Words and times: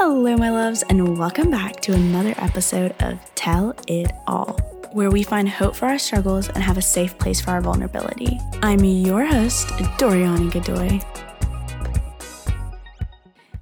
Hello, 0.00 0.36
my 0.36 0.50
loves, 0.50 0.84
and 0.84 1.18
welcome 1.18 1.50
back 1.50 1.80
to 1.80 1.92
another 1.92 2.32
episode 2.38 2.94
of 3.02 3.18
Tell 3.34 3.74
It 3.88 4.12
All, 4.28 4.52
where 4.92 5.10
we 5.10 5.24
find 5.24 5.48
hope 5.48 5.74
for 5.74 5.86
our 5.86 5.98
struggles 5.98 6.48
and 6.50 6.58
have 6.58 6.78
a 6.78 6.82
safe 6.82 7.18
place 7.18 7.40
for 7.40 7.50
our 7.50 7.60
vulnerability. 7.60 8.38
I'm 8.62 8.84
your 8.84 9.24
host, 9.24 9.66
Doriani 9.98 10.52
Godoy. 10.52 11.00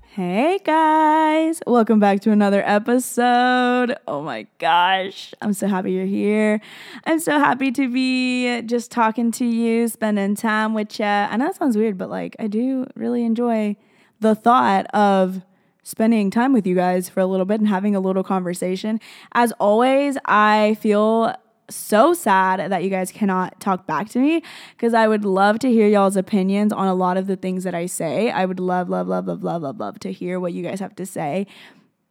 Hey 0.09 0.61
guys, 0.63 1.63
welcome 1.67 2.01
back 2.01 2.21
to 2.21 2.33
another 2.33 2.63
episode. 2.67 3.97
Oh 4.07 4.21
my 4.21 4.47
gosh, 4.59 5.33
I'm 5.41 5.55
so 5.55 5.67
happy 5.69 5.93
you're 5.93 6.05
here. 6.05 6.61
I'm 7.07 7.19
so 7.19 7.39
happy 7.39 7.73
to 7.73 7.91
be 7.91 8.61
just 8.61 8.91
talking 8.91 9.31
to 9.33 9.47
you, 9.47 9.89
spending 9.89 10.35
time 10.35 10.75
with 10.75 11.01
you. 11.01 11.07
I 11.07 11.35
know 11.39 11.47
that 11.47 11.57
sounds 11.57 11.79
weird, 11.79 11.97
but 11.97 12.11
like 12.11 12.37
I 12.39 12.47
do 12.47 12.87
really 12.95 13.25
enjoy 13.25 13.77
the 14.21 14.35
thought 14.35 14.85
of 14.95 15.41
spending 15.87 16.33
time 16.33 16.53
with 16.53 16.67
you 16.67 16.75
guys 16.75 17.09
for 17.09 17.21
a 17.21 17.27
little 17.27 17.47
bit 17.47 17.61
and 17.61 17.69
having 17.69 17.95
a 17.95 18.01
little 18.01 18.25
conversation. 18.25 18.99
As 19.33 19.53
always, 19.53 20.19
I 20.25 20.77
feel 20.81 21.33
so 21.71 22.13
sad 22.13 22.73
that 22.73 22.83
you 22.83 22.91
guys 22.91 23.13
cannot 23.13 23.61
talk 23.61 23.87
back 23.87 24.09
to 24.09 24.19
me 24.19 24.43
because 24.77 24.95
I 24.95 25.07
would 25.07 25.25
love 25.25 25.61
to 25.61 25.71
hear 25.71 25.87
y'all's 25.87 26.17
opinions 26.17 26.73
on 26.73 26.89
a 26.89 26.95
lot 26.95 27.17
of 27.17 27.29
the 27.29 27.37
things 27.37 27.63
that 27.63 27.75
I 27.75 27.87
say. 27.87 28.31
I 28.33 28.47
would 28.47 28.59
love, 28.59 28.89
love, 28.89 29.07
love, 29.07 29.29
love, 29.29 29.45
love, 29.45 29.63
love, 29.63 29.79
love 29.79 30.01
to 30.01 30.13
hear 30.13 30.41
what 30.41 30.53
you 30.53 30.65
guys 30.65 30.81
have 30.81 30.97
to 30.97 31.07
say. 31.07 31.47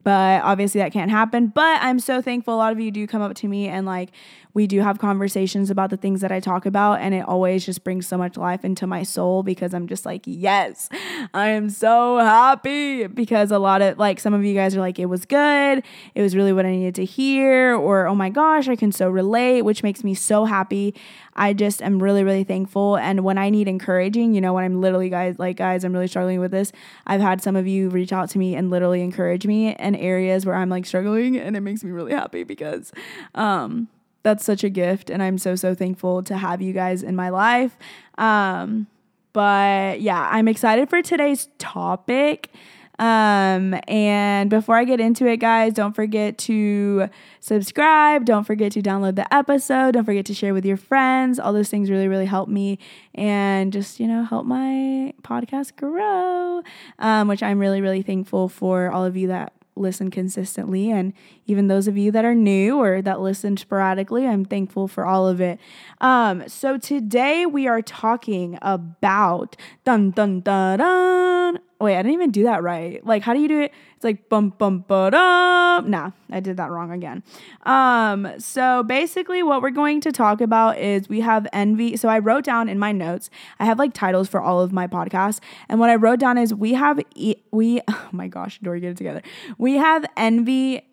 But 0.06 0.44
obviously 0.44 0.80
that 0.80 0.94
can't 0.94 1.12
happen. 1.12 1.48
But 1.48 1.82
I'm 1.82 2.00
so 2.00 2.22
thankful 2.22 2.54
a 2.54 2.58
lot 2.58 2.72
of 2.72 2.80
you 2.80 2.92
do 2.92 3.08
come 3.08 3.24
up 3.24 3.34
to 3.36 3.48
me 3.48 3.68
and 3.68 3.86
like 3.86 4.12
we 4.56 4.68
do 4.68 4.80
have 4.80 5.00
conversations 5.00 5.70
about 5.70 5.90
the 5.90 5.98
things 5.98 6.22
that 6.22 6.32
I 6.32 6.40
talk 6.40 6.66
about, 6.66 7.02
and 7.02 7.14
it 7.14 7.28
always 7.28 7.66
just 7.66 7.84
brings 7.84 8.08
so 8.08 8.18
much 8.18 8.38
life 8.38 8.64
into 8.64 8.88
my 8.88 9.04
soul 9.04 9.44
because 9.44 9.74
I'm 9.74 9.86
just 9.86 10.06
like, 10.06 10.22
yes, 10.26 10.88
I 11.34 11.50
am 11.50 11.70
so 11.70 12.20
happy 12.20 13.06
because 13.08 13.52
a 13.52 13.60
lot 13.60 13.82
of 13.82 14.00
like 14.00 14.18
some 14.18 14.34
of 14.34 14.46
you 14.46 14.56
guys 14.56 14.74
are 14.74 14.80
like, 14.80 14.98
it 14.98 15.08
was 15.08 15.26
good, 15.26 15.84
it 16.16 16.22
was 16.22 16.38
really 16.38 16.54
what 16.54 16.66
I 16.66 16.72
needed 16.72 16.96
to 16.96 17.04
hear, 17.04 17.76
or 17.76 18.08
oh 18.08 18.16
my 18.16 18.30
gosh, 18.30 18.70
I 18.70 18.78
can 18.78 18.94
so 18.94 19.10
relate, 19.10 19.64
which 19.64 19.84
makes 19.84 20.06
me 20.06 20.16
so 20.16 20.46
happy. 20.46 20.96
I 21.36 21.52
just 21.52 21.82
am 21.82 22.02
really, 22.02 22.24
really 22.24 22.46
thankful. 22.46 22.96
And 22.96 23.26
when 23.26 23.38
I 23.38 23.50
need 23.50 23.68
encouraging, 23.68 24.34
you 24.34 24.40
know, 24.40 24.54
when 24.54 24.64
I'm 24.64 24.80
literally 24.80 25.10
guys 25.10 25.38
like 25.38 25.58
guys, 25.58 25.84
I'm 25.84 25.92
really 25.92 26.08
struggling 26.08 26.40
with 26.40 26.52
this. 26.52 26.72
I've 27.06 27.20
had 27.20 27.44
some 27.44 27.58
of 27.58 27.68
you 27.68 27.90
reach 27.90 28.14
out 28.14 28.30
to 28.30 28.38
me 28.38 28.56
and 28.56 28.70
literally 28.70 29.02
encourage 29.02 29.46
me 29.46 29.76
areas 29.96 30.46
where 30.46 30.56
I'm 30.56 30.70
like 30.70 30.86
struggling, 30.86 31.38
and 31.38 31.56
it 31.56 31.62
makes 31.62 31.84
me 31.84 31.92
really 31.92 32.14
happy 32.14 32.44
because 32.44 32.92
um 33.34 33.88
that's 34.24 34.44
such 34.44 34.64
a 34.64 34.70
gift 34.72 35.12
and 35.12 35.22
i'm 35.22 35.38
so 35.38 35.56
so 35.56 35.76
thankful 35.76 36.24
to 36.24 36.36
have 36.36 36.60
you 36.60 36.74
guys 36.74 37.04
in 37.04 37.16
my 37.16 37.30
life 37.30 37.78
um, 38.18 38.88
but 39.34 40.02
yeah 40.02 40.28
i'm 40.32 40.48
excited 40.48 40.90
for 40.90 41.04
today's 41.04 41.48
topic 41.60 42.50
um, 42.98 43.76
and 43.88 44.50
before 44.50 44.78
I 44.78 44.86
get 44.86 45.00
into 45.02 45.28
it, 45.28 45.38
guys, 45.38 45.74
don't 45.74 45.94
forget 45.94 46.38
to 46.40 47.10
subscribe. 47.42 48.26
Don't 48.26 48.46
forget 48.46 48.72
to 48.74 48.82
download 48.82 49.16
the 49.16 49.32
episode. 49.34 49.92
Don't 49.94 50.06
forget 50.06 50.26
to 50.28 50.34
share 50.34 50.54
with 50.54 50.66
your 50.66 50.78
friends. 50.78 51.38
All 51.38 51.52
those 51.52 51.70
things 51.70 51.90
really, 51.90 52.08
really 52.08 52.26
help 52.26 52.48
me 52.48 52.80
and 53.14 53.74
just, 53.74 54.00
you 54.00 54.08
know, 54.08 54.24
help 54.24 54.46
my 54.46 55.14
podcast 55.24 55.76
grow, 55.76 56.64
um, 57.00 57.28
which 57.28 57.44
I'm 57.44 57.60
really, 57.60 57.82
really 57.82 58.02
thankful 58.02 58.48
for 58.48 58.90
all 58.90 59.04
of 59.04 59.18
you 59.18 59.28
that 59.28 59.52
listen 59.76 60.10
consistently. 60.10 60.92
And 60.92 61.14
even 61.46 61.68
those 61.68 61.88
of 61.88 61.98
you 61.98 62.12
that 62.12 62.26
are 62.26 62.36
new 62.36 62.78
or 62.80 63.02
that 63.02 63.22
listen 63.22 63.58
sporadically, 63.58 64.26
I'm 64.28 64.46
thankful 64.46 64.88
for 64.88 65.06
all 65.06 65.28
of 65.28 65.42
it. 65.42 65.60
Um, 66.02 66.48
so 66.48 66.78
today 66.78 67.46
we 67.46 67.68
are 67.68 67.82
talking 67.82 68.58
about 68.62 69.56
dun 69.84 70.12
dun 70.12 70.42
dun 70.42 70.80
dun. 70.80 71.60
Wait, 71.80 71.98
I 71.98 72.02
didn't 72.02 72.14
even 72.14 72.32
do 72.32 72.44
that 72.44 72.64
right. 72.64 73.06
Like, 73.06 73.22
how 73.22 73.34
do 73.34 73.42
you 73.42 73.48
do 73.48 73.62
it? 73.62 73.74
Like 74.06 74.30
bum 74.30 74.54
bum 74.58 74.86
ba 74.88 75.10
dum. 75.12 75.90
Nah, 75.90 76.12
I 76.32 76.40
did 76.40 76.58
that 76.58 76.72
wrong 76.72 76.92
again. 76.92 77.24
Um, 77.64 78.32
so 78.38 78.84
basically, 78.84 79.44
what 79.44 79.62
we're 79.62 79.72
going 79.72 80.00
to 80.02 80.12
talk 80.12 80.40
about 80.40 80.78
is 80.78 81.10
we 81.10 81.22
have 81.22 81.48
envy. 81.52 81.98
So 81.98 82.08
I 82.08 82.20
wrote 82.20 82.46
down 82.46 82.70
in 82.70 82.80
my 82.80 82.92
notes. 82.92 83.30
I 83.60 83.66
have 83.66 83.80
like 83.80 83.94
titles 83.94 84.30
for 84.30 84.40
all 84.40 84.62
of 84.62 84.72
my 84.72 84.88
podcasts, 84.88 85.40
and 85.68 85.80
what 85.80 85.90
I 85.90 85.96
wrote 85.96 86.20
down 86.20 86.38
is 86.38 86.54
we 86.54 86.74
have 86.76 87.00
e- 87.16 87.36
we. 87.52 87.82
Oh 88.06 88.10
my 88.12 88.28
gosh, 88.28 88.60
Dory, 88.60 88.80
get 88.80 88.92
it 88.92 88.98
together. 88.98 89.22
We 89.58 89.78
have 89.78 90.06
envy 90.16 90.84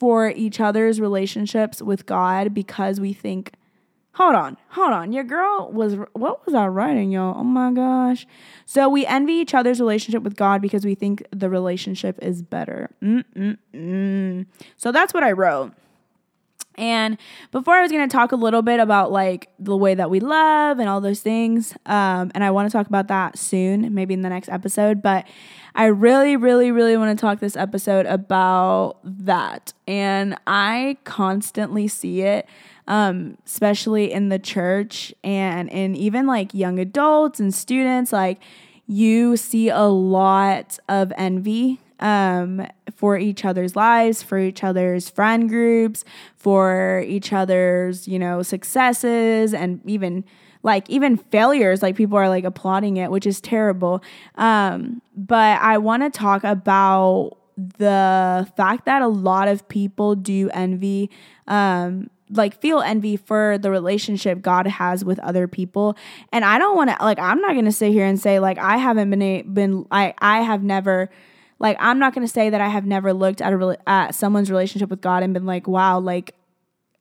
for 0.00 0.30
each 0.30 0.58
other's 0.60 1.00
relationships 1.00 1.80
with 1.80 2.06
God 2.06 2.52
because 2.52 3.00
we 3.00 3.12
think 3.12 3.52
Hold 4.14 4.36
on, 4.36 4.56
hold 4.68 4.92
on. 4.92 5.12
Your 5.12 5.24
girl 5.24 5.70
was, 5.72 5.96
what 6.12 6.46
was 6.46 6.54
I 6.54 6.66
writing, 6.68 7.10
y'all? 7.10 7.34
Oh 7.36 7.42
my 7.42 7.72
gosh. 7.72 8.26
So 8.64 8.88
we 8.88 9.04
envy 9.06 9.32
each 9.32 9.54
other's 9.54 9.80
relationship 9.80 10.22
with 10.22 10.36
God 10.36 10.62
because 10.62 10.84
we 10.84 10.94
think 10.94 11.26
the 11.32 11.50
relationship 11.50 12.18
is 12.22 12.40
better. 12.40 12.90
Mm-mm-mm. 13.02 14.46
So 14.76 14.92
that's 14.92 15.12
what 15.12 15.24
I 15.24 15.32
wrote. 15.32 15.72
And 16.76 17.18
before 17.50 17.74
I 17.74 17.82
was 17.82 17.90
going 17.90 18.08
to 18.08 18.12
talk 18.12 18.32
a 18.32 18.36
little 18.36 18.62
bit 18.62 18.80
about 18.80 19.12
like 19.12 19.48
the 19.58 19.76
way 19.76 19.94
that 19.94 20.10
we 20.10 20.20
love 20.20 20.78
and 20.78 20.88
all 20.88 21.00
those 21.00 21.20
things, 21.20 21.74
um, 21.86 22.30
and 22.34 22.42
I 22.42 22.50
want 22.50 22.68
to 22.68 22.72
talk 22.72 22.86
about 22.86 23.08
that 23.08 23.38
soon, 23.38 23.94
maybe 23.94 24.14
in 24.14 24.22
the 24.22 24.28
next 24.28 24.48
episode. 24.48 25.02
But 25.02 25.26
I 25.74 25.86
really, 25.86 26.36
really, 26.36 26.70
really 26.70 26.96
want 26.96 27.16
to 27.16 27.20
talk 27.20 27.40
this 27.40 27.56
episode 27.56 28.06
about 28.06 28.98
that. 29.04 29.72
And 29.86 30.36
I 30.46 30.98
constantly 31.04 31.88
see 31.88 32.22
it 32.22 32.46
um, 32.86 33.38
especially 33.46 34.12
in 34.12 34.28
the 34.28 34.38
church 34.38 35.14
and 35.22 35.68
in 35.70 35.94
even 35.96 36.26
like 36.26 36.52
young 36.54 36.78
adults 36.78 37.40
and 37.40 37.54
students. 37.54 38.12
Like, 38.12 38.40
you 38.86 39.36
see 39.36 39.68
a 39.68 39.84
lot 39.84 40.78
of 40.88 41.12
envy 41.16 41.80
um, 42.00 42.66
for 42.94 43.16
each 43.16 43.44
other's 43.44 43.74
lives, 43.74 44.22
for 44.22 44.38
each 44.38 44.62
other's 44.62 45.08
friend 45.08 45.48
groups, 45.48 46.04
for 46.36 47.02
each 47.06 47.32
other's, 47.32 48.06
you 48.06 48.18
know, 48.18 48.42
successes 48.42 49.54
and 49.54 49.80
even 49.86 50.24
like 50.62 50.88
even 50.88 51.16
failures 51.16 51.82
like 51.82 51.94
people 51.94 52.16
are 52.16 52.28
like 52.28 52.44
applauding 52.44 52.96
it 52.96 53.10
which 53.10 53.26
is 53.26 53.38
terrible 53.38 54.02
um 54.36 55.02
but 55.14 55.60
i 55.60 55.76
want 55.76 56.02
to 56.02 56.08
talk 56.08 56.42
about 56.42 57.36
the 57.56 58.50
fact 58.56 58.86
that 58.86 59.02
a 59.02 59.06
lot 59.06 59.46
of 59.46 59.68
people 59.68 60.14
do 60.14 60.48
envy 60.54 61.10
um 61.46 62.08
like 62.30 62.60
feel 62.60 62.80
envy 62.80 63.16
for 63.16 63.58
the 63.58 63.70
relationship 63.70 64.40
God 64.40 64.66
has 64.66 65.04
with 65.04 65.18
other 65.20 65.46
people. 65.46 65.96
And 66.32 66.44
I 66.44 66.58
don't 66.58 66.76
want 66.76 66.90
to 66.90 66.96
like 67.00 67.18
I'm 67.18 67.40
not 67.40 67.52
going 67.52 67.66
to 67.66 67.72
sit 67.72 67.92
here 67.92 68.06
and 68.06 68.20
say 68.20 68.38
like 68.38 68.58
I 68.58 68.76
haven't 68.76 69.10
been 69.10 69.22
a, 69.22 69.42
been 69.42 69.86
I 69.90 70.14
I 70.18 70.42
have 70.42 70.62
never 70.62 71.10
like 71.58 71.76
I'm 71.80 71.98
not 71.98 72.14
going 72.14 72.26
to 72.26 72.32
say 72.32 72.50
that 72.50 72.60
I 72.60 72.68
have 72.68 72.86
never 72.86 73.12
looked 73.12 73.40
at 73.40 73.52
a 73.52 73.78
at 73.86 74.14
someone's 74.14 74.50
relationship 74.50 74.90
with 74.90 75.00
God 75.00 75.22
and 75.22 75.34
been 75.34 75.46
like 75.46 75.66
wow 75.68 75.98
like 75.98 76.34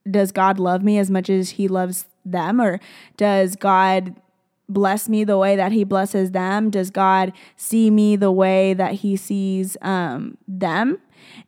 does 0.09 0.31
God 0.31 0.59
love 0.59 0.83
me 0.83 0.97
as 0.97 1.09
much 1.09 1.29
as 1.29 1.51
he 1.51 1.67
loves 1.67 2.05
them 2.25 2.59
or 2.59 2.79
does 3.15 3.55
God 3.55 4.15
bless 4.67 5.07
me 5.07 5.23
the 5.23 5.37
way 5.37 5.55
that 5.55 5.71
he 5.71 5.83
blesses 5.83 6.31
them? 6.31 6.69
Does 6.69 6.89
God 6.89 7.31
see 7.55 7.89
me 7.89 8.15
the 8.15 8.31
way 8.31 8.73
that 8.73 8.95
he 8.95 9.15
sees 9.15 9.77
um 9.81 10.37
them? 10.47 10.99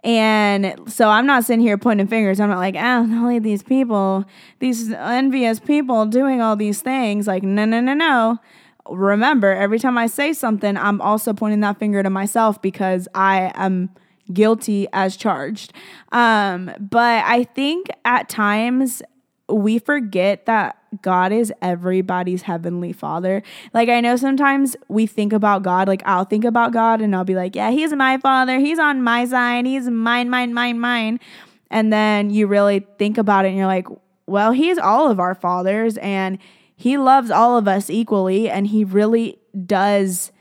And 0.04 0.76
so 0.88 1.10
I'm 1.10 1.26
not 1.26 1.44
sitting 1.46 1.62
here 1.62 1.78
pointing 1.78 2.08
fingers. 2.08 2.40
I'm 2.40 2.50
not 2.50 2.60
like, 2.60 2.76
oh, 2.76 2.82
only 2.82 3.40
these 3.40 3.64
people, 3.64 4.26
these 4.60 4.92
envious 4.92 5.60
people 5.60 6.06
doing 6.06 6.42
all 6.42 6.56
these 6.56 6.82
things. 6.82 7.28
Like, 7.28 7.44
no, 7.44 7.66
no, 7.66 7.82
no, 7.82 7.94
no. 7.94 8.38
Remember, 8.88 9.52
every 9.52 9.80
time 9.80 9.98
I 9.98 10.08
say 10.08 10.34
something, 10.34 10.78
I'm 10.78 11.02
also 11.02 11.34
pointing 11.34 11.62
that 11.62 11.80
finger 11.80 12.04
to 12.04 12.10
myself 12.10 12.62
because 12.62 13.08
I 13.16 13.52
am 13.56 13.90
guilty 14.32 14.88
as 14.94 15.18
charged. 15.18 15.74
Um, 16.12 16.72
but 16.80 17.24
I 17.26 17.44
think 17.44 17.88
at 18.04 18.30
times 18.30 19.02
we 19.48 19.80
forget 19.80 20.46
that 20.46 20.78
God 21.02 21.32
is 21.32 21.52
everybody's 21.62 22.44
heavenly 22.44 22.94
father. 22.94 23.44
Like, 23.74 23.90
I 23.90 24.02
know 24.02 24.16
sometimes 24.16 24.76
we 24.88 25.08
think 25.08 25.34
about 25.34 25.64
God, 25.64 25.88
like, 25.88 26.04
I'll 26.06 26.26
think 26.26 26.46
about 26.46 26.74
God 26.74 27.02
and 27.02 27.16
I'll 27.16 27.24
be 27.24 27.36
like, 27.36 27.56
yeah, 27.56 27.72
he's 27.72 27.94
my 27.94 28.18
father. 28.18 28.60
He's 28.60 28.80
on 28.80 29.02
my 29.02 29.26
side. 29.26 29.66
He's 29.66 29.90
mine, 29.90 30.30
mine, 30.30 30.54
mine, 30.54 30.80
mine. 30.80 31.20
And 31.70 31.92
then 31.92 32.30
you 32.30 32.48
really 32.48 32.86
think 32.98 33.18
about 33.18 33.46
it 33.46 33.50
and 33.50 33.58
you're 33.58 33.68
like, 33.68 33.88
well, 34.28 34.52
he's 34.52 34.78
all 34.78 35.10
of 35.10 35.20
our 35.20 35.36
fathers 35.36 35.98
and 35.98 36.38
he 36.76 36.98
loves 36.98 37.32
all 37.32 37.58
of 37.58 37.68
us 37.68 37.90
equally. 37.90 38.50
And 38.50 38.68
he 38.68 38.84
really 38.84 39.40
does 39.66 40.32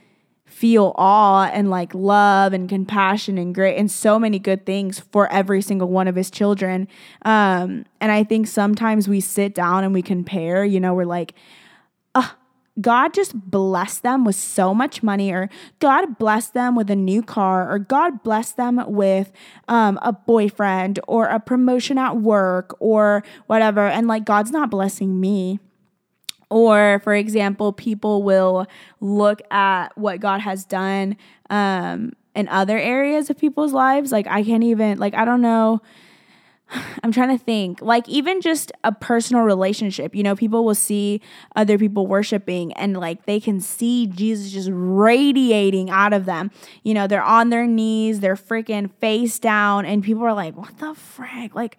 feel 0.54 0.92
awe 0.94 1.50
and 1.52 1.68
like 1.68 1.92
love 1.94 2.52
and 2.52 2.68
compassion 2.68 3.38
and 3.38 3.52
great 3.52 3.76
and 3.76 3.90
so 3.90 4.20
many 4.20 4.38
good 4.38 4.64
things 4.64 5.00
for 5.00 5.30
every 5.32 5.60
single 5.60 5.88
one 5.88 6.06
of 6.06 6.14
his 6.14 6.30
children. 6.30 6.86
Um, 7.24 7.84
and 8.00 8.12
I 8.12 8.22
think 8.22 8.46
sometimes 8.46 9.08
we 9.08 9.20
sit 9.20 9.52
down 9.52 9.82
and 9.82 9.92
we 9.92 10.00
compare, 10.00 10.64
you 10.64 10.78
know, 10.78 10.94
we're 10.94 11.06
like, 11.06 11.34
oh, 12.14 12.36
God 12.80 13.14
just 13.14 13.34
blessed 13.34 14.04
them 14.04 14.24
with 14.24 14.36
so 14.36 14.74
much 14.74 15.02
money, 15.02 15.32
or 15.32 15.48
God 15.78 16.18
blessed 16.18 16.54
them 16.54 16.74
with 16.74 16.90
a 16.90 16.96
new 16.96 17.22
car, 17.22 17.70
or 17.70 17.78
God 17.78 18.22
blessed 18.22 18.56
them 18.56 18.82
with 18.86 19.32
um, 19.68 19.98
a 20.02 20.12
boyfriend, 20.12 20.98
or 21.06 21.26
a 21.26 21.38
promotion 21.38 21.98
at 21.98 22.16
work, 22.16 22.76
or 22.80 23.22
whatever. 23.46 23.86
And 23.86 24.08
like, 24.08 24.24
God's 24.24 24.50
not 24.50 24.70
blessing 24.70 25.20
me. 25.20 25.60
Or, 26.54 27.00
for 27.02 27.16
example, 27.16 27.72
people 27.72 28.22
will 28.22 28.68
look 29.00 29.42
at 29.50 29.88
what 29.98 30.20
God 30.20 30.40
has 30.40 30.64
done 30.64 31.16
um, 31.50 32.12
in 32.36 32.46
other 32.46 32.78
areas 32.78 33.28
of 33.28 33.36
people's 33.36 33.72
lives. 33.72 34.12
Like 34.12 34.28
I 34.28 34.44
can't 34.44 34.62
even 34.62 34.98
like 34.98 35.14
I 35.14 35.24
don't 35.24 35.40
know 35.40 35.82
I'm 37.02 37.10
trying 37.10 37.36
to 37.36 37.44
think, 37.44 37.82
like 37.82 38.08
even 38.08 38.40
just 38.40 38.70
a 38.84 38.92
personal 38.92 39.42
relationship. 39.42 40.14
You 40.14 40.22
know, 40.22 40.36
people 40.36 40.64
will 40.64 40.76
see 40.76 41.20
other 41.56 41.76
people 41.76 42.06
worshiping 42.06 42.72
and 42.74 42.96
like 42.96 43.26
they 43.26 43.40
can 43.40 43.58
see 43.58 44.06
Jesus 44.06 44.52
just 44.52 44.70
radiating 44.72 45.90
out 45.90 46.12
of 46.12 46.24
them. 46.24 46.52
You 46.84 46.94
know, 46.94 47.08
they're 47.08 47.20
on 47.20 47.50
their 47.50 47.66
knees, 47.66 48.20
they're 48.20 48.36
freaking 48.36 48.92
face 49.00 49.40
down, 49.40 49.86
and 49.86 50.04
people 50.04 50.22
are 50.22 50.34
like, 50.34 50.56
what 50.56 50.78
the 50.78 50.94
frick? 50.94 51.56
Like, 51.56 51.78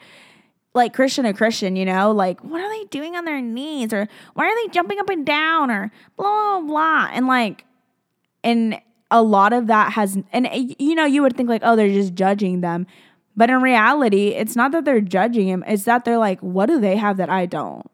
like 0.75 0.93
Christian 0.93 1.23
to 1.23 1.33
Christian, 1.33 1.75
you 1.75 1.85
know, 1.85 2.11
like 2.11 2.43
what 2.43 2.61
are 2.61 2.69
they 2.69 2.83
doing 2.85 3.15
on 3.15 3.25
their 3.25 3.41
knees 3.41 3.93
or 3.93 4.07
why 4.33 4.45
are 4.45 4.55
they 4.55 4.71
jumping 4.71 4.99
up 4.99 5.09
and 5.09 5.25
down 5.25 5.71
or 5.71 5.91
blah, 6.17 6.59
blah, 6.59 6.67
blah. 6.67 7.09
And 7.11 7.27
like, 7.27 7.65
and 8.43 8.79
a 9.09 9.21
lot 9.21 9.53
of 9.53 9.67
that 9.67 9.93
has, 9.93 10.17
and 10.33 10.49
you 10.77 10.95
know, 10.95 11.05
you 11.05 11.21
would 11.21 11.37
think 11.37 11.49
like, 11.49 11.61
oh, 11.63 11.75
they're 11.75 11.87
just 11.87 12.13
judging 12.13 12.61
them. 12.61 12.85
But 13.37 13.49
in 13.49 13.61
reality, 13.61 14.29
it's 14.29 14.55
not 14.55 14.71
that 14.71 14.85
they're 14.85 15.01
judging 15.01 15.47
him, 15.47 15.63
it's 15.67 15.83
that 15.83 16.05
they're 16.05 16.17
like, 16.17 16.39
what 16.41 16.67
do 16.67 16.79
they 16.79 16.97
have 16.97 17.17
that 17.17 17.29
I 17.29 17.45
don't? 17.45 17.89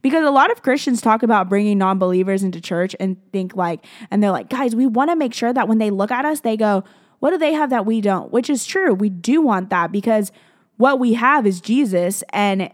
Because 0.00 0.26
a 0.26 0.30
lot 0.30 0.52
of 0.52 0.62
Christians 0.62 1.00
talk 1.00 1.22
about 1.22 1.48
bringing 1.48 1.78
non 1.78 1.98
believers 1.98 2.42
into 2.42 2.60
church 2.60 2.94
and 3.00 3.16
think 3.32 3.56
like, 3.56 3.84
and 4.10 4.22
they're 4.22 4.30
like, 4.30 4.50
guys, 4.50 4.76
we 4.76 4.86
want 4.86 5.10
to 5.10 5.16
make 5.16 5.32
sure 5.32 5.52
that 5.52 5.66
when 5.66 5.78
they 5.78 5.90
look 5.90 6.10
at 6.10 6.26
us, 6.26 6.40
they 6.40 6.58
go, 6.58 6.84
what 7.20 7.30
do 7.30 7.38
they 7.38 7.54
have 7.54 7.70
that 7.70 7.86
we 7.86 8.02
don't? 8.02 8.30
Which 8.30 8.50
is 8.50 8.66
true. 8.66 8.92
We 8.92 9.08
do 9.08 9.40
want 9.40 9.70
that 9.70 9.90
because 9.90 10.30
what 10.76 10.98
we 10.98 11.14
have 11.14 11.46
is 11.46 11.60
Jesus 11.60 12.22
and 12.30 12.70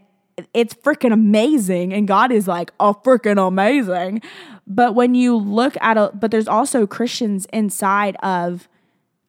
it's 0.53 0.73
freaking 0.73 1.13
amazing. 1.13 1.93
And 1.93 2.07
God 2.07 2.31
is 2.31 2.47
like, 2.47 2.71
oh, 2.79 2.99
freaking 3.03 3.45
amazing. 3.45 4.21
But 4.65 4.95
when 4.95 5.15
you 5.15 5.35
look 5.35 5.75
at 5.81 5.97
a, 5.97 6.11
but 6.13 6.31
there's 6.31 6.47
also 6.47 6.87
Christians 6.87 7.45
inside 7.53 8.15
of 8.23 8.67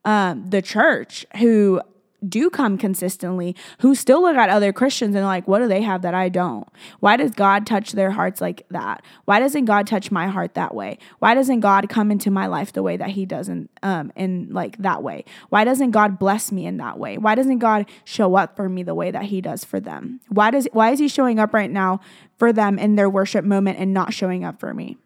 um, 0.04 0.48
the 0.48 0.62
church 0.62 1.26
who 1.38 1.80
do 2.28 2.50
come 2.50 2.78
consistently 2.78 3.56
who 3.78 3.94
still 3.94 4.22
look 4.22 4.36
at 4.36 4.48
other 4.48 4.72
Christians 4.72 5.14
and 5.14 5.24
like, 5.24 5.46
what 5.48 5.58
do 5.58 5.69
they 5.69 5.82
have 5.82 6.02
that 6.02 6.14
I 6.14 6.28
don't? 6.28 6.69
Why 7.00 7.16
does 7.16 7.32
God 7.32 7.66
touch 7.66 7.92
their 7.92 8.10
hearts 8.10 8.40
like 8.40 8.66
that? 8.70 9.02
Why 9.24 9.40
doesn't 9.40 9.64
God 9.64 9.86
touch 9.86 10.10
my 10.10 10.28
heart 10.28 10.54
that 10.54 10.74
way? 10.74 10.98
Why 11.19 11.34
doesn't 11.34 11.60
God 11.60 11.88
come 11.88 12.10
into 12.10 12.30
my 12.30 12.46
life 12.46 12.72
the 12.72 12.82
way 12.82 12.96
that 12.96 13.10
He 13.10 13.26
doesn't 13.26 13.70
um 13.82 14.12
in 14.16 14.48
like 14.50 14.78
that 14.78 15.02
way? 15.02 15.24
Why 15.48 15.64
doesn't 15.64 15.90
God 15.90 16.19
bless 16.19 16.52
me 16.52 16.66
in 16.66 16.76
that 16.78 16.98
way? 16.98 17.19
Why 17.19 17.34
doesn't 17.34 17.58
God 17.58 17.86
show 18.04 18.36
up 18.36 18.56
for 18.56 18.69
me 18.69 18.82
the 18.82 18.94
way 18.94 19.10
that 19.10 19.24
He 19.24 19.40
does 19.40 19.64
for 19.64 19.80
them? 19.80 20.20
Why 20.28 20.50
does 20.50 20.69
why 20.72 20.90
is 20.90 20.98
He 20.98 21.08
showing 21.08 21.38
up 21.38 21.52
right 21.52 21.70
now 21.70 22.00
for 22.36 22.52
them 22.52 22.78
in 22.78 22.96
their 22.96 23.10
worship 23.10 23.44
moment 23.44 23.78
and 23.78 23.92
not 23.92 24.14
showing 24.14 24.44
up 24.44 24.60
for 24.60 24.72
me? 24.74 24.96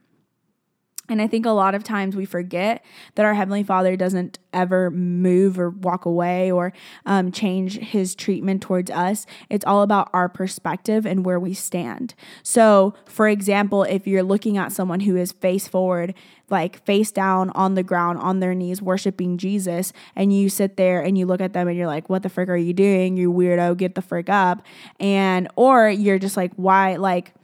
And 1.08 1.23
I 1.23 1.26
think 1.26 1.47
a 1.47 1.50
lot 1.50 1.75
of 1.75 1.85
times 1.85 2.17
we 2.17 2.25
forget 2.25 2.85
that 3.14 3.25
our 3.25 3.35
Heavenly 3.35 3.62
Father 3.62 3.97
doesn't 3.97 4.38
ever 4.53 4.91
move 4.91 5.58
or 5.58 5.70
walk 5.70 6.05
away 6.05 6.50
or 6.50 6.73
um, 7.05 7.31
change 7.31 7.79
his 7.79 8.14
treatment 8.14 8.62
towards 8.62 8.91
us. 8.91 9.26
It's 9.50 9.64
all 9.64 9.82
about 9.82 10.08
our 10.12 10.29
perspective 10.29 11.06
and 11.06 11.25
where 11.25 11.38
we 11.38 11.55
stand. 11.55 12.14
So, 12.43 12.94
for 13.05 13.29
example, 13.29 13.85
if 13.85 14.06
you're 14.06 14.23
looking 14.23 14.56
at 14.56 14.73
someone 14.73 15.00
who 15.00 15.17
is 15.17 15.32
face 15.32 15.69
forward, 15.69 16.14
like 16.49 16.85
face 16.85 17.11
down 17.11 17.50
on 17.50 17.75
the 17.75 17.82
ground, 17.82 18.19
on 18.19 18.41
their 18.41 18.55
knees, 18.55 18.81
worshiping 18.81 19.37
Jesus, 19.37 19.93
and 20.14 20.32
you 20.32 20.49
sit 20.49 20.76
there 20.76 21.00
and 21.02 21.19
you 21.19 21.26
look 21.26 21.41
at 21.41 21.52
them 21.52 21.69
and 21.69 21.76
you're 21.76 21.87
like, 21.87 22.09
what 22.09 22.23
the 22.23 22.29
frick 22.29 22.49
are 22.49 22.56
you 22.56 22.73
doing? 22.73 23.17
You 23.17 23.32
weirdo, 23.32 23.76
get 23.76 23.94
the 23.94 24.02
frick 24.02 24.29
up. 24.29 24.64
And, 25.00 25.49
or 25.56 25.88
you're 25.88 26.19
just 26.19 26.37
like, 26.37 26.52
why, 26.55 26.97
like, 26.97 27.35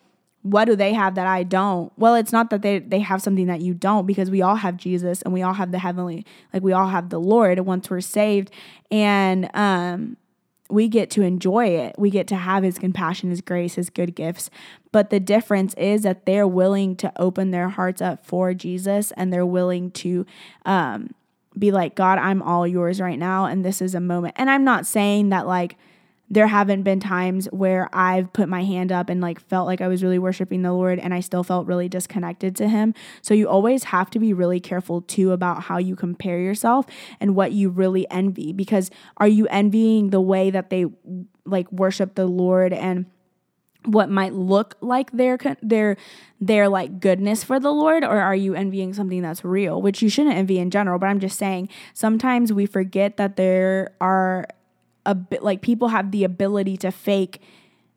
what 0.43 0.65
do 0.65 0.75
they 0.75 0.93
have 0.93 1.15
that 1.15 1.27
I 1.27 1.45
don't? 1.45 1.93
Well, 1.97 2.17
it's 2.17 2.33
not 2.33 2.51
that 2.51 2.63
they 2.63 2.81
they 2.81 2.99
have 3.01 3.23
something 3.23 3.47
that 3.47 3.61
you 3.61 3.75
don't 3.75 4.07
because 4.07 4.31
we 4.31 4.43
all 4.43 4.57
have 4.57 4.77
Jesus 4.77 5.23
and 5.23 5.33
we 5.33 5.43
all 5.43 5.55
have 5.55 5.71
the 5.71 5.79
heavenly 5.79 6.27
like 6.53 6.63
we 6.63 6.73
all 6.73 6.89
have 6.89 7.11
the 7.11 7.21
Lord 7.21 7.61
once 7.61 7.89
we're 7.89 8.01
saved 8.01 8.51
and 8.91 9.49
um 9.55 10.17
we 10.69 10.89
get 10.89 11.11
to 11.11 11.23
enjoy 11.23 11.67
it. 11.67 11.95
We 11.99 12.09
get 12.09 12.27
to 12.29 12.37
have 12.37 12.63
his 12.63 12.79
compassion, 12.79 13.29
his 13.29 13.43
grace, 13.43 13.75
his 13.75 13.91
good 13.91 14.15
gifts. 14.15 14.49
But 14.91 15.11
the 15.11 15.21
difference 15.21 15.75
is 15.75 16.03
that 16.03 16.25
they're 16.25 16.49
willing 16.49 16.97
to 16.97 17.13
open 17.21 17.51
their 17.51 17.69
hearts 17.69 18.01
up 18.01 18.25
for 18.25 18.55
Jesus 18.55 19.13
and 19.13 19.33
they're 19.33 19.47
willing 19.47 19.91
to 19.93 20.27
um 20.65 21.11
be 21.57 21.71
like, 21.71 21.95
God, 21.95 22.19
I'm 22.19 22.43
all 22.43 22.67
yours 22.67 23.01
right 23.01 23.19
now 23.19 23.45
and 23.45 23.65
this 23.65 23.81
is 23.81 23.95
a 23.95 24.01
moment. 24.01 24.35
And 24.39 24.51
I'm 24.51 24.65
not 24.65 24.87
saying 24.87 25.29
that 25.29 25.47
like 25.47 25.77
there 26.33 26.47
haven't 26.47 26.83
been 26.83 26.99
times 26.99 27.45
where 27.53 27.91
I've 27.93 28.33
put 28.33 28.49
my 28.49 28.65
hand 28.65 28.91
up 28.91 29.11
and 29.11 29.21
like 29.21 29.39
felt 29.39 29.67
like 29.67 29.83
I 29.83 29.89
was 29.89 30.03
really 30.03 30.19
worshiping 30.19 30.63
the 30.63 30.73
Lord 30.73 30.99
and 30.99 31.13
I 31.13 31.21
still 31.21 31.45
felt 31.45 31.67
really 31.67 31.91
disconnected 31.91 32.57
to 32.57 32.69
Him. 32.69 32.95
So 33.21 33.35
you 33.35 33.47
always 33.47 33.85
have 33.85 34.09
to 34.11 34.19
be 34.19 34.33
really 34.33 34.59
careful 34.59 35.03
too 35.03 35.33
about 35.33 35.65
how 35.65 35.77
you 35.77 35.95
compare 35.95 36.41
yourself 36.41 36.87
and 37.21 37.37
what 37.37 37.53
you 37.53 37.69
really 37.69 38.11
envy 38.11 38.55
because 38.55 38.91
are 39.19 39.29
you 39.29 39.47
envying 39.49 40.09
the 40.09 40.23
way 40.23 40.49
that 40.49 40.71
they 40.71 40.87
like 41.45 41.71
worship 41.71 42.15
the 42.15 42.25
Lord 42.25 42.73
and 42.73 43.05
what 43.85 44.09
might 44.09 44.33
look 44.33 44.77
like 44.81 45.11
their 45.13 45.37
their 45.61 45.97
their 46.41 46.69
like 46.69 46.99
goodness 47.01 47.45
for 47.45 47.61
the 47.61 47.73
Lord 47.73 48.05
or 48.05 48.21
are 48.21 48.35
you 48.35 48.55
envying 48.55 48.95
something 48.95 49.21
that's 49.21 49.45
real 49.45 49.83
which 49.83 50.01
you 50.01 50.09
shouldn't 50.09 50.37
envy 50.37 50.59
in 50.59 50.71
general 50.71 50.99
but 50.99 51.07
I'm 51.07 51.19
just 51.19 51.37
saying 51.37 51.69
sometimes 51.93 52.53
we 52.53 52.65
forget 52.65 53.17
that 53.17 53.37
there 53.37 53.93
are 54.01 54.47
a 55.05 55.15
bit 55.15 55.43
like 55.43 55.63
people 55.63 55.89
have 55.89 56.11
the 56.11 56.25
ability 56.25 56.77
to 56.79 56.91
fake 56.91 57.41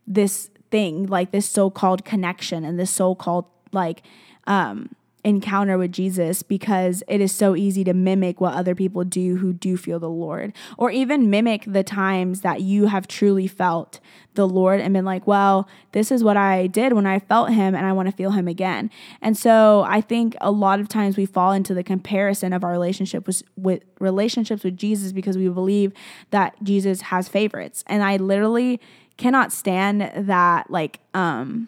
this 0.08 0.50
thing 0.72 1.06
like 1.06 1.32
this 1.32 1.48
so-called 1.50 2.04
connection 2.06 2.64
and 2.66 2.80
this 2.80 2.92
so-called 2.92 3.46
like 3.72 4.02
um 4.48 4.90
encounter 5.26 5.76
with 5.78 5.92
Jesus 5.92 6.44
because 6.44 7.04
it 7.08 7.20
is 7.20 7.32
so 7.32 7.56
easy 7.56 7.84
to 7.84 7.94
mimic 7.94 8.40
what 8.40 8.54
other 8.54 8.76
people 8.76 9.04
do 9.04 9.38
who 9.38 9.52
do 9.52 9.76
feel 9.76 10.00
the 10.00 10.10
Lord, 10.10 10.54
or 10.78 10.92
even 10.92 11.32
mimic 11.32 11.64
the 11.66 11.84
times 11.84 12.42
that 12.42 12.62
you 12.62 12.86
have 12.86 13.08
truly 13.08 13.48
felt 13.48 14.00
the 14.36 14.48
Lord 14.48 14.80
and 14.80 14.94
been 14.94 15.04
like, 15.04 15.26
well, 15.26 15.68
this 15.94 16.12
is 16.12 16.24
what 16.24 16.38
I 16.38 16.68
did 16.68 16.94
when 16.94 17.08
I 17.08 17.20
felt 17.20 17.50
Him 17.50 17.74
and 17.74 17.86
I 17.86 17.92
want 17.92 18.08
to 18.08 18.16
feel 18.16 18.32
Him 18.32 18.48
again. 18.48 18.92
And 19.20 19.36
so 19.36 19.84
I 19.88 20.00
think 20.00 20.36
a 20.42 20.52
lot 20.52 20.80
of 20.80 20.88
times 20.88 21.18
we 21.18 21.26
fall 21.26 21.52
into 21.52 21.74
the 21.74 21.84
comparison 21.84 22.54
of 22.54 22.64
our 22.64 22.72
relationship 22.72 23.26
with, 23.26 23.42
with 23.56 23.82
relationships 24.00 24.64
with 24.64 24.78
Jesus 24.78 25.12
because 25.12 25.38
we 25.38 25.50
believe 25.50 25.92
that 26.30 26.56
Jesus 26.64 27.02
has 27.02 27.28
favorites. 27.28 27.84
And 27.88 28.04
I 28.04 28.18
literally 28.18 28.80
cannot 29.18 29.52
stand 29.52 30.12
that, 30.28 30.70
like, 30.70 31.00
um, 31.16 31.68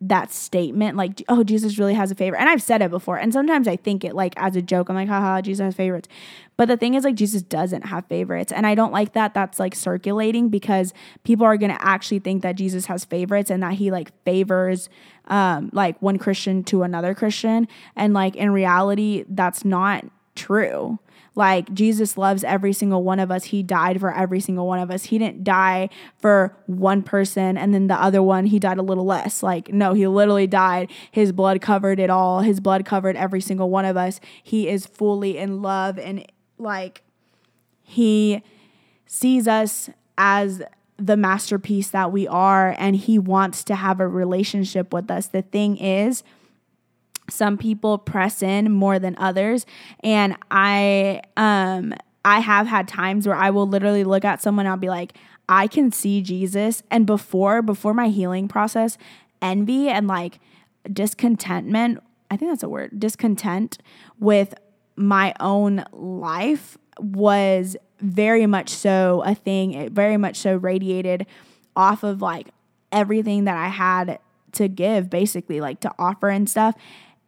that 0.00 0.30
statement 0.30 0.96
like 0.96 1.22
oh 1.28 1.42
jesus 1.42 1.76
really 1.76 1.94
has 1.94 2.12
a 2.12 2.14
favorite 2.14 2.38
and 2.38 2.48
i've 2.48 2.62
said 2.62 2.80
it 2.80 2.90
before 2.90 3.16
and 3.16 3.32
sometimes 3.32 3.66
i 3.66 3.74
think 3.74 4.04
it 4.04 4.14
like 4.14 4.32
as 4.36 4.54
a 4.54 4.62
joke 4.62 4.88
i'm 4.88 4.94
like 4.94 5.08
haha 5.08 5.40
jesus 5.40 5.64
has 5.64 5.74
favorites 5.74 6.08
but 6.56 6.68
the 6.68 6.76
thing 6.76 6.94
is 6.94 7.02
like 7.02 7.16
jesus 7.16 7.42
doesn't 7.42 7.82
have 7.82 8.06
favorites 8.06 8.52
and 8.52 8.64
i 8.64 8.76
don't 8.76 8.92
like 8.92 9.12
that 9.14 9.34
that's 9.34 9.58
like 9.58 9.74
circulating 9.74 10.48
because 10.48 10.94
people 11.24 11.44
are 11.44 11.56
going 11.56 11.72
to 11.72 11.84
actually 11.84 12.20
think 12.20 12.42
that 12.42 12.54
jesus 12.54 12.86
has 12.86 13.04
favorites 13.04 13.50
and 13.50 13.60
that 13.60 13.74
he 13.74 13.90
like 13.90 14.12
favors 14.24 14.88
um 15.26 15.68
like 15.72 16.00
one 16.00 16.16
christian 16.16 16.62
to 16.62 16.84
another 16.84 17.12
christian 17.12 17.66
and 17.96 18.14
like 18.14 18.36
in 18.36 18.52
reality 18.52 19.24
that's 19.28 19.64
not 19.64 20.04
true 20.36 20.96
like 21.38 21.72
Jesus 21.72 22.18
loves 22.18 22.42
every 22.42 22.72
single 22.72 23.04
one 23.04 23.20
of 23.20 23.30
us. 23.30 23.44
He 23.44 23.62
died 23.62 24.00
for 24.00 24.12
every 24.12 24.40
single 24.40 24.66
one 24.66 24.80
of 24.80 24.90
us. 24.90 25.04
He 25.04 25.18
didn't 25.18 25.44
die 25.44 25.88
for 26.18 26.56
one 26.66 27.04
person 27.04 27.56
and 27.56 27.72
then 27.72 27.86
the 27.86 27.94
other 27.94 28.20
one 28.20 28.46
he 28.46 28.58
died 28.58 28.76
a 28.76 28.82
little 28.82 29.04
less. 29.04 29.40
Like 29.40 29.72
no, 29.72 29.94
he 29.94 30.04
literally 30.08 30.48
died. 30.48 30.90
His 31.12 31.30
blood 31.30 31.60
covered 31.60 32.00
it 32.00 32.10
all. 32.10 32.40
His 32.40 32.58
blood 32.58 32.84
covered 32.84 33.14
every 33.14 33.40
single 33.40 33.70
one 33.70 33.84
of 33.84 33.96
us. 33.96 34.18
He 34.42 34.68
is 34.68 34.84
fully 34.84 35.38
in 35.38 35.62
love 35.62 35.96
and 35.96 36.26
like 36.58 37.02
he 37.84 38.42
sees 39.06 39.46
us 39.46 39.88
as 40.18 40.60
the 40.96 41.16
masterpiece 41.16 41.90
that 41.90 42.10
we 42.10 42.26
are 42.26 42.74
and 42.78 42.96
he 42.96 43.16
wants 43.16 43.62
to 43.62 43.76
have 43.76 44.00
a 44.00 44.08
relationship 44.08 44.92
with 44.92 45.08
us. 45.08 45.28
The 45.28 45.42
thing 45.42 45.76
is, 45.76 46.24
some 47.30 47.58
people 47.58 47.98
press 47.98 48.42
in 48.42 48.72
more 48.72 48.98
than 48.98 49.16
others. 49.18 49.66
And 50.02 50.36
i 50.50 51.22
um 51.36 51.94
i 52.24 52.40
have 52.40 52.66
had 52.66 52.88
times 52.88 53.26
where 53.26 53.36
i 53.36 53.50
will 53.50 53.66
literally 53.66 54.04
look 54.04 54.24
at 54.24 54.40
someone 54.42 54.66
i'll 54.66 54.76
be 54.76 54.88
like 54.88 55.14
i 55.48 55.66
can 55.66 55.92
see 55.92 56.22
jesus. 56.22 56.82
And 56.90 57.06
before 57.06 57.62
before 57.62 57.94
my 57.94 58.08
healing 58.08 58.48
process 58.48 58.98
envy 59.40 59.88
and 59.88 60.06
like 60.08 60.38
discontentment 60.92 62.02
i 62.30 62.36
think 62.36 62.50
that's 62.50 62.62
a 62.62 62.68
word 62.68 62.98
discontent 62.98 63.78
with 64.18 64.54
my 64.96 65.32
own 65.38 65.84
life 65.92 66.76
was 66.98 67.76
very 68.00 68.46
much 68.46 68.70
so 68.70 69.22
a 69.24 69.34
thing. 69.34 69.74
It 69.74 69.92
very 69.92 70.16
much 70.16 70.36
so 70.36 70.56
radiated 70.56 71.26
off 71.76 72.02
of 72.02 72.20
like 72.20 72.48
everything 72.90 73.44
that 73.44 73.56
i 73.56 73.68
had 73.68 74.18
to 74.50 74.66
give 74.66 75.10
basically 75.10 75.60
like 75.60 75.78
to 75.78 75.92
offer 75.98 76.30
and 76.30 76.48
stuff 76.48 76.74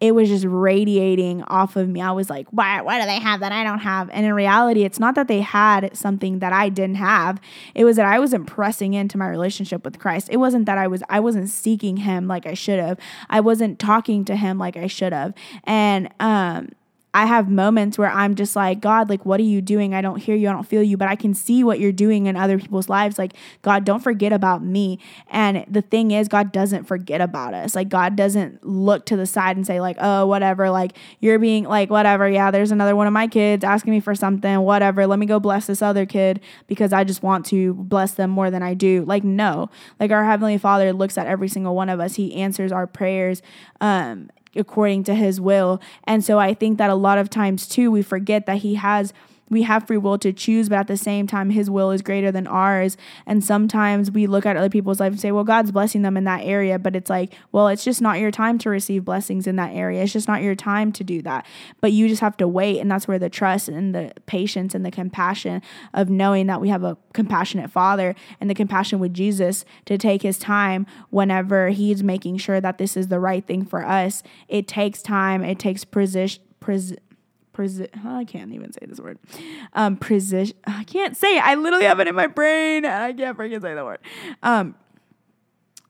it 0.01 0.15
was 0.15 0.29
just 0.29 0.47
radiating 0.47 1.43
off 1.45 1.77
of 1.77 1.89
me. 1.89 2.01
I 2.01 2.13
was 2.13 2.31
like, 2.31 2.47
why, 2.51 2.81
why 2.81 2.99
do 2.99 3.07
they 3.07 3.19
have 3.19 3.41
that 3.41 3.53
I 3.53 3.63
don't 3.65 3.81
have? 3.81 4.09
And 4.11 4.25
in 4.25 4.33
reality, 4.33 4.85
it's 4.85 4.99
not 4.99 5.15
that 5.15 5.29
they 5.29 5.43
had 5.43 5.95
something 5.95 6.39
that 6.39 6.55
I 6.55 6.71
didn't 6.71 6.97
have. 6.97 7.39
It 7.75 7.85
was 7.85 7.97
that 7.97 8.07
I 8.07 8.19
wasn't 8.19 8.47
pressing 8.47 8.95
into 8.95 9.19
my 9.19 9.29
relationship 9.29 9.85
with 9.85 9.99
Christ. 9.99 10.29
It 10.31 10.39
wasn't 10.39 10.65
that 10.67 10.79
I 10.79 10.87
was 10.87 11.03
I 11.11 11.21
wasn't 11.21 11.51
seeking 11.51 11.99
him 11.99 12.27
like 12.27 12.47
I 12.47 12.55
should 12.55 12.79
have. 12.79 12.99
I 13.29 13.41
wasn't 13.41 13.79
talking 13.79 14.25
to 14.25 14.37
him 14.37 14.59
like 14.59 14.77
I 14.77 14.87
should 14.87 15.13
have. 15.13 15.35
And 15.65 16.09
um 16.19 16.71
I 17.13 17.27
have 17.27 17.49
moments 17.51 17.99
where 17.99 18.09
I'm 18.09 18.37
just 18.37 18.55
like, 18.55 18.81
God, 18.81 19.09
like, 19.09 19.27
what 19.27 19.41
are 19.41 19.45
you 19.45 19.61
doing? 19.61 19.95
I 19.95 20.01
don't 20.01 20.23
hear 20.23 20.37
you. 20.37 20.49
I 20.49 20.53
don't 20.53 20.67
feel 20.67 20.83
you, 20.83 20.97
but 20.97 21.09
I 21.09 21.17
can 21.17 21.35
see 21.35 21.65
what 21.65 21.81
you're 21.81 21.91
doing 21.91 22.27
in 22.27 22.37
other 22.37 22.57
people's 22.57 22.89
lives. 22.89 23.19
Like, 23.19 23.33
God, 23.63 23.85
don't 23.85 23.99
forget 23.99 24.33
about 24.33 24.63
me. 24.63 25.01
And 25.29 25.65
the 25.69 25.83
thing 25.83 26.13
is, 26.13 26.29
God 26.29 26.53
doesn't 26.53 26.85
forget 26.85 27.21
about 27.21 27.53
us. 27.53 27.75
Like, 27.75 27.89
God 27.89 28.15
doesn't 28.15 28.65
look 28.65 29.07
to 29.07 29.17
the 29.17 29.27
side 29.27 29.57
and 29.57 29.67
say, 29.67 29.81
like, 29.81 29.97
oh, 29.99 30.25
whatever. 30.27 30.71
Like, 30.71 30.97
you're 31.19 31.41
being 31.41 31.65
like, 31.65 31.91
whatever. 31.91 32.29
Yeah, 32.29 32.53
there's 32.53 32.71
another 32.71 32.95
one 32.95 33.09
of 33.09 33.13
my 33.13 33.27
kids 33.27 33.65
asking 33.65 33.93
me 33.93 33.99
for 33.99 34.15
something, 34.15 34.61
whatever. 34.61 35.05
Let 35.09 35.19
me 35.19 35.27
go 35.27 35.41
bless 35.41 35.67
this 35.67 35.83
other 35.83 36.07
kid 36.07 36.41
because 36.69 36.93
I 36.93 37.03
just 37.03 37.25
want 37.25 37.45
to 37.47 37.75
bless 37.75 38.13
them 38.13 38.31
more 38.31 38.53
than 38.53 38.63
I 38.63 38.75
do. 38.75 39.05
Like, 39.05 39.25
no. 39.25 39.69
Like, 39.99 40.13
our 40.13 40.25
Heavenly 40.25 40.59
Father 40.59 40.93
looks 40.93 41.19
at 41.19 41.27
every 41.27 41.49
single 41.49 41.75
one 41.75 41.89
of 41.89 41.99
us, 41.99 42.15
He 42.15 42.37
answers 42.37 42.71
our 42.71 42.87
prayers. 42.87 43.43
Um, 43.81 44.31
according 44.57 45.05
to 45.05 45.15
his 45.15 45.41
will. 45.41 45.81
And 46.05 46.25
so 46.25 46.39
I 46.39 46.55
think 46.55 46.79
that 46.79 46.91
a 46.91 46.95
lot 46.95 47.19
of 47.19 47.31
times 47.31 47.69
too, 47.69 47.91
we 47.91 48.03
forget 48.03 48.47
that 48.47 48.59
he 48.59 48.75
has 48.75 49.13
we 49.51 49.63
have 49.63 49.87
free 49.87 49.99
will 49.99 50.17
to 50.19 50.33
choose, 50.33 50.69
but 50.69 50.79
at 50.79 50.87
the 50.87 50.97
same 50.97 51.27
time, 51.27 51.51
His 51.51 51.69
will 51.69 51.91
is 51.91 52.03
greater 52.03 52.31
than 52.31 52.47
ours. 52.47 52.97
And 53.27 53.45
sometimes 53.45 54.11
we 54.11 54.27
look 54.27 54.47
at 54.47 54.57
other 54.57 54.71
people's 54.71 55.01
life 55.01 55.13
and 55.13 55.21
say, 55.21 55.33
well, 55.33 55.45
God's 55.45 55.73
blessing 55.73 56.03
them 56.03 56.17
in 56.17 56.25
that 56.25 56.45
area. 56.45 56.79
But 56.79 56.95
it's 56.95 57.11
like, 57.11 57.35
well, 57.51 57.69
it's 57.69 57.85
just 57.85 58.01
not 58.01 58.21
your 58.21 58.31
time 58.31 58.59
to 58.59 58.71
receive 58.71 59.05
blessings 59.05 59.47
in 59.47 59.57
that 59.57 59.75
area. 59.75 60.03
It's 60.03 60.13
just 60.13 60.29
not 60.29 60.43
your 60.43 60.55
time 60.55 60.93
to 60.93 61.05
do 61.05 61.21
that. 61.23 61.45
But 61.81 61.93
you 61.93 62.09
just 62.09 62.21
have 62.21 62.37
to 62.39 62.47
wait. 62.47 62.79
And 62.79 62.91
that's 62.91 63.09
where 63.09 63.19
the 63.19 63.29
trust 63.29 63.69
and 63.69 63.95
the 63.95 64.13
patience 64.27 64.75
and 64.75 64.87
the 64.87 64.91
compassion 64.91 65.63
of 65.93 66.09
knowing 66.09 66.47
that 66.47 66.61
we 66.61 66.69
have 66.69 66.85
a 66.85 66.97
compassionate 67.13 67.71
Father 67.71 68.15
and 68.41 68.49
the 68.49 68.55
compassion 68.55 69.01
with 69.01 69.13
Jesus 69.13 69.65
to 69.87 69.99
take 69.99 70.23
His 70.23 70.39
time 70.39 70.87
whenever 71.11 71.71
He's 71.71 72.05
making 72.05 72.39
sure 72.39 72.61
that 72.61 72.79
this 72.79 72.97
is 72.97 73.09
the 73.09 73.19
right 73.19 73.45
thing 73.45 73.65
for 73.65 73.85
us. 73.85 74.23
It 74.49 74.69
takes 74.69 75.03
time, 75.03 75.43
it 75.43 75.59
takes 75.59 75.85
precision. 75.85 76.43
Pres- 76.61 76.95
presi- 77.61 78.07
I 78.07 78.25
can't 78.25 78.53
even 78.53 78.73
say 78.73 78.87
this 78.87 78.99
word. 78.99 79.19
Um, 79.75 79.97
precision. 79.97 80.57
I 80.67 80.85
can't 80.85 81.17
say 81.17 81.37
it. 81.37 81.45
I 81.45 81.55
literally 81.55 81.85
have 81.85 82.01
it 82.01 82.09
in 82.09 82.15
my 82.15 82.27
brain 82.27 82.85
I 82.85 83.13
can't 83.13 83.37
freaking 83.37 83.61
say 83.61 83.75
the 83.75 83.85
word. 83.85 83.99
Um, 84.43 84.75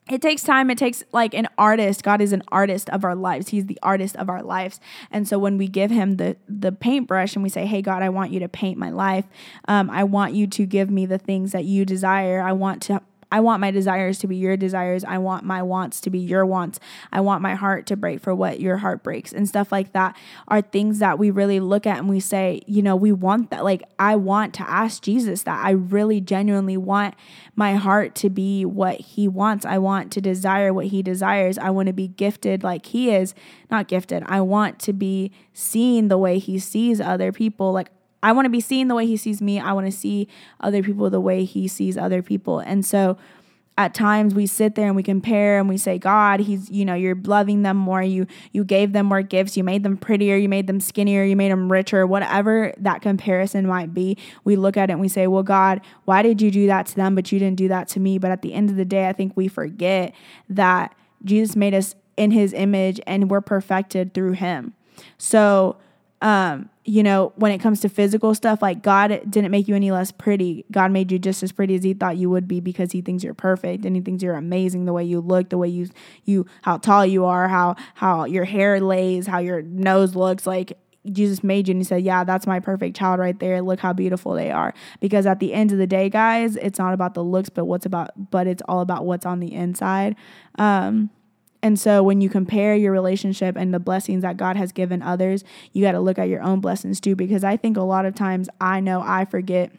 it 0.09 0.21
takes 0.21 0.43
time 0.43 0.69
it 0.69 0.77
takes 0.77 1.03
like 1.11 1.33
an 1.33 1.47
artist 1.57 2.03
god 2.03 2.21
is 2.21 2.33
an 2.33 2.41
artist 2.49 2.89
of 2.89 3.05
our 3.05 3.15
lives 3.15 3.49
he's 3.49 3.67
the 3.67 3.77
artist 3.83 4.15
of 4.17 4.29
our 4.29 4.41
lives 4.41 4.79
and 5.11 5.27
so 5.27 5.37
when 5.37 5.57
we 5.57 5.67
give 5.67 5.91
him 5.91 6.17
the 6.17 6.35
the 6.49 6.71
paintbrush 6.71 7.35
and 7.35 7.43
we 7.43 7.49
say 7.49 7.65
hey 7.65 7.81
god 7.81 8.01
i 8.01 8.09
want 8.09 8.31
you 8.31 8.39
to 8.39 8.49
paint 8.49 8.77
my 8.77 8.89
life 8.89 9.25
um, 9.67 9.89
i 9.91 10.03
want 10.03 10.33
you 10.33 10.47
to 10.47 10.65
give 10.65 10.89
me 10.89 11.05
the 11.05 11.19
things 11.19 11.51
that 11.51 11.65
you 11.65 11.85
desire 11.85 12.41
i 12.41 12.51
want 12.51 12.81
to 12.81 12.99
I 13.31 13.39
want 13.39 13.61
my 13.61 13.71
desires 13.71 14.19
to 14.19 14.27
be 14.27 14.35
your 14.35 14.57
desires. 14.57 15.03
I 15.03 15.17
want 15.17 15.45
my 15.45 15.61
wants 15.61 16.01
to 16.01 16.09
be 16.09 16.19
your 16.19 16.45
wants. 16.45 16.79
I 17.11 17.21
want 17.21 17.41
my 17.41 17.55
heart 17.55 17.85
to 17.87 17.95
break 17.95 18.19
for 18.21 18.35
what 18.35 18.59
your 18.59 18.77
heart 18.77 19.03
breaks 19.03 19.31
and 19.31 19.47
stuff 19.47 19.71
like 19.71 19.93
that 19.93 20.17
are 20.47 20.61
things 20.61 20.99
that 20.99 21.17
we 21.17 21.31
really 21.31 21.59
look 21.59 21.87
at 21.87 21.99
and 21.99 22.09
we 22.09 22.19
say, 22.19 22.61
you 22.67 22.81
know, 22.81 22.95
we 22.95 23.11
want 23.11 23.49
that. 23.51 23.63
Like, 23.63 23.83
I 23.97 24.15
want 24.17 24.53
to 24.55 24.69
ask 24.69 25.01
Jesus 25.01 25.43
that. 25.43 25.63
I 25.63 25.71
really 25.71 26.19
genuinely 26.19 26.77
want 26.77 27.15
my 27.55 27.75
heart 27.75 28.15
to 28.15 28.29
be 28.29 28.65
what 28.65 28.99
he 28.99 29.27
wants. 29.27 29.65
I 29.65 29.77
want 29.77 30.11
to 30.13 30.21
desire 30.21 30.73
what 30.73 30.87
he 30.87 31.01
desires. 31.01 31.57
I 31.57 31.69
want 31.69 31.87
to 31.87 31.93
be 31.93 32.09
gifted 32.09 32.63
like 32.63 32.87
he 32.87 33.11
is. 33.11 33.33
Not 33.69 33.87
gifted. 33.87 34.23
I 34.25 34.41
want 34.41 34.79
to 34.79 34.93
be 34.93 35.31
seen 35.53 36.09
the 36.09 36.17
way 36.17 36.39
he 36.39 36.59
sees 36.59 36.99
other 36.99 37.31
people. 37.31 37.71
Like, 37.71 37.89
I 38.23 38.31
want 38.31 38.45
to 38.45 38.49
be 38.49 38.61
seen 38.61 38.87
the 38.87 38.95
way 38.95 39.05
he 39.05 39.17
sees 39.17 39.41
me. 39.41 39.59
I 39.59 39.73
want 39.73 39.87
to 39.87 39.91
see 39.91 40.27
other 40.59 40.83
people 40.83 41.09
the 41.09 41.19
way 41.19 41.43
he 41.43 41.67
sees 41.67 41.97
other 41.97 42.21
people. 42.21 42.59
And 42.59 42.85
so 42.85 43.17
at 43.77 43.93
times 43.93 44.35
we 44.35 44.45
sit 44.45 44.75
there 44.75 44.87
and 44.87 44.95
we 44.95 45.01
compare 45.01 45.57
and 45.57 45.67
we 45.67 45.77
say 45.77 45.97
god 45.97 46.41
he's 46.41 46.69
you 46.69 46.83
know 46.83 46.93
you're 46.93 47.15
loving 47.15 47.63
them 47.63 47.77
more. 47.77 48.03
You 48.03 48.27
you 48.51 48.63
gave 48.63 48.93
them 48.93 49.07
more 49.07 49.21
gifts. 49.21 49.57
You 49.57 49.63
made 49.63 49.83
them 49.83 49.97
prettier. 49.97 50.35
You 50.35 50.49
made 50.49 50.67
them 50.67 50.79
skinnier. 50.79 51.23
You 51.23 51.35
made 51.35 51.51
them 51.51 51.71
richer 51.71 52.05
whatever 52.05 52.73
that 52.77 53.01
comparison 53.01 53.65
might 53.65 53.93
be. 53.93 54.17
We 54.43 54.55
look 54.55 54.77
at 54.77 54.89
it 54.89 54.93
and 54.93 55.01
we 55.01 55.07
say 55.07 55.25
well 55.27 55.43
god 55.43 55.81
why 56.05 56.21
did 56.21 56.41
you 56.41 56.51
do 56.51 56.67
that 56.67 56.85
to 56.87 56.95
them 56.95 57.15
but 57.15 57.31
you 57.31 57.39
didn't 57.39 57.57
do 57.57 57.69
that 57.69 57.87
to 57.89 57.99
me? 57.99 58.17
But 58.17 58.31
at 58.31 58.41
the 58.41 58.53
end 58.53 58.69
of 58.69 58.75
the 58.75 58.85
day 58.85 59.07
i 59.07 59.13
think 59.13 59.35
we 59.35 59.47
forget 59.47 60.13
that 60.49 60.93
jesus 61.23 61.55
made 61.55 61.73
us 61.73 61.95
in 62.17 62.31
his 62.31 62.53
image 62.53 62.99
and 63.07 63.31
we're 63.31 63.41
perfected 63.41 64.13
through 64.13 64.33
him. 64.33 64.73
So 65.17 65.77
um, 66.21 66.69
you 66.83 67.03
know, 67.03 67.31
when 67.35 67.51
it 67.51 67.59
comes 67.59 67.81
to 67.81 67.89
physical 67.89 68.33
stuff, 68.33 68.61
like 68.61 68.81
God 68.81 69.21
didn't 69.29 69.51
make 69.51 69.67
you 69.67 69.75
any 69.75 69.91
less 69.91 70.11
pretty. 70.11 70.65
God 70.71 70.91
made 70.91 71.11
you 71.11 71.19
just 71.19 71.43
as 71.43 71.51
pretty 71.51 71.75
as 71.75 71.83
He 71.83 71.93
thought 71.93 72.17
you 72.17 72.29
would 72.29 72.47
be 72.47 72.59
because 72.59 72.91
He 72.91 73.01
thinks 73.01 73.23
you're 73.23 73.35
perfect 73.35 73.85
and 73.85 73.95
He 73.95 74.01
thinks 74.01 74.23
you're 74.23 74.35
amazing 74.35 74.85
the 74.85 74.93
way 74.93 75.03
you 75.03 75.19
look, 75.19 75.49
the 75.49 75.57
way 75.57 75.67
you 75.67 75.89
you 76.25 76.45
how 76.63 76.77
tall 76.77 77.05
you 77.05 77.25
are, 77.25 77.47
how 77.47 77.75
how 77.93 78.25
your 78.25 78.45
hair 78.45 78.79
lays, 78.79 79.27
how 79.27 79.39
your 79.39 79.61
nose 79.61 80.15
looks. 80.15 80.47
Like 80.47 80.77
Jesus 81.11 81.43
made 81.43 81.67
you 81.67 81.73
and 81.73 81.81
He 81.81 81.85
said, 81.85 82.01
"Yeah, 82.01 82.23
that's 82.23 82.47
my 82.47 82.59
perfect 82.59 82.97
child 82.97 83.19
right 83.19 83.39
there. 83.39 83.61
Look 83.61 83.79
how 83.79 83.93
beautiful 83.93 84.33
they 84.33 84.49
are." 84.49 84.73
Because 84.99 85.27
at 85.27 85.39
the 85.39 85.53
end 85.53 85.71
of 85.71 85.77
the 85.77 85.87
day, 85.87 86.09
guys, 86.09 86.55
it's 86.55 86.79
not 86.79 86.95
about 86.95 87.13
the 87.13 87.23
looks, 87.23 87.49
but 87.49 87.65
what's 87.65 87.85
about, 87.85 88.31
but 88.31 88.47
it's 88.47 88.63
all 88.67 88.81
about 88.81 89.05
what's 89.05 89.25
on 89.27 89.39
the 89.39 89.53
inside. 89.53 90.15
Um, 90.57 91.11
and 91.63 91.79
so 91.79 92.01
when 92.01 92.21
you 92.21 92.29
compare 92.29 92.75
your 92.75 92.91
relationship 92.91 93.55
and 93.55 93.73
the 93.73 93.79
blessings 93.79 94.23
that 94.23 94.37
God 94.37 94.57
has 94.57 94.71
given 94.71 95.01
others, 95.01 95.43
you 95.73 95.83
got 95.83 95.91
to 95.91 95.99
look 95.99 96.17
at 96.17 96.27
your 96.27 96.41
own 96.41 96.59
blessings 96.59 96.99
too. 96.99 97.15
Because 97.15 97.43
I 97.43 97.57
think 97.57 97.77
a 97.77 97.81
lot 97.81 98.05
of 98.05 98.15
times 98.15 98.49
I 98.59 98.79
know 98.79 99.01
I 99.01 99.25
forget 99.25 99.71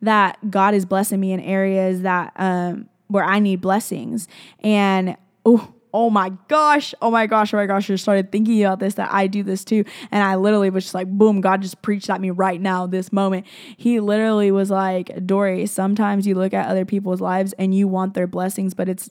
that 0.00 0.50
God 0.50 0.74
is 0.74 0.86
blessing 0.86 1.20
me 1.20 1.32
in 1.32 1.40
areas 1.40 2.02
that 2.02 2.32
um, 2.36 2.88
where 3.08 3.24
I 3.24 3.38
need 3.38 3.60
blessings. 3.60 4.26
And 4.60 5.16
oh, 5.44 5.72
oh 5.92 6.10
my 6.10 6.30
gosh, 6.48 6.94
oh 7.00 7.10
my 7.10 7.26
gosh, 7.26 7.54
oh 7.54 7.56
my 7.56 7.66
gosh, 7.66 7.84
I 7.84 7.94
just 7.94 8.02
started 8.02 8.32
thinking 8.32 8.64
about 8.64 8.80
this 8.80 8.94
that 8.94 9.12
I 9.12 9.26
do 9.26 9.42
this 9.42 9.64
too. 9.64 9.84
And 10.10 10.22
I 10.22 10.34
literally 10.36 10.70
was 10.70 10.84
just 10.84 10.94
like, 10.94 11.08
boom, 11.08 11.40
God 11.40 11.62
just 11.62 11.82
preached 11.82 12.10
at 12.10 12.20
me 12.20 12.30
right 12.30 12.60
now, 12.60 12.86
this 12.86 13.12
moment. 13.12 13.46
He 13.76 14.00
literally 14.00 14.50
was 14.50 14.70
like, 14.70 15.26
Dory, 15.26 15.66
sometimes 15.66 16.26
you 16.26 16.34
look 16.34 16.52
at 16.52 16.68
other 16.68 16.84
people's 16.84 17.20
lives 17.20 17.52
and 17.58 17.74
you 17.74 17.86
want 17.86 18.14
their 18.14 18.26
blessings, 18.26 18.74
but 18.74 18.88
it's 18.88 19.10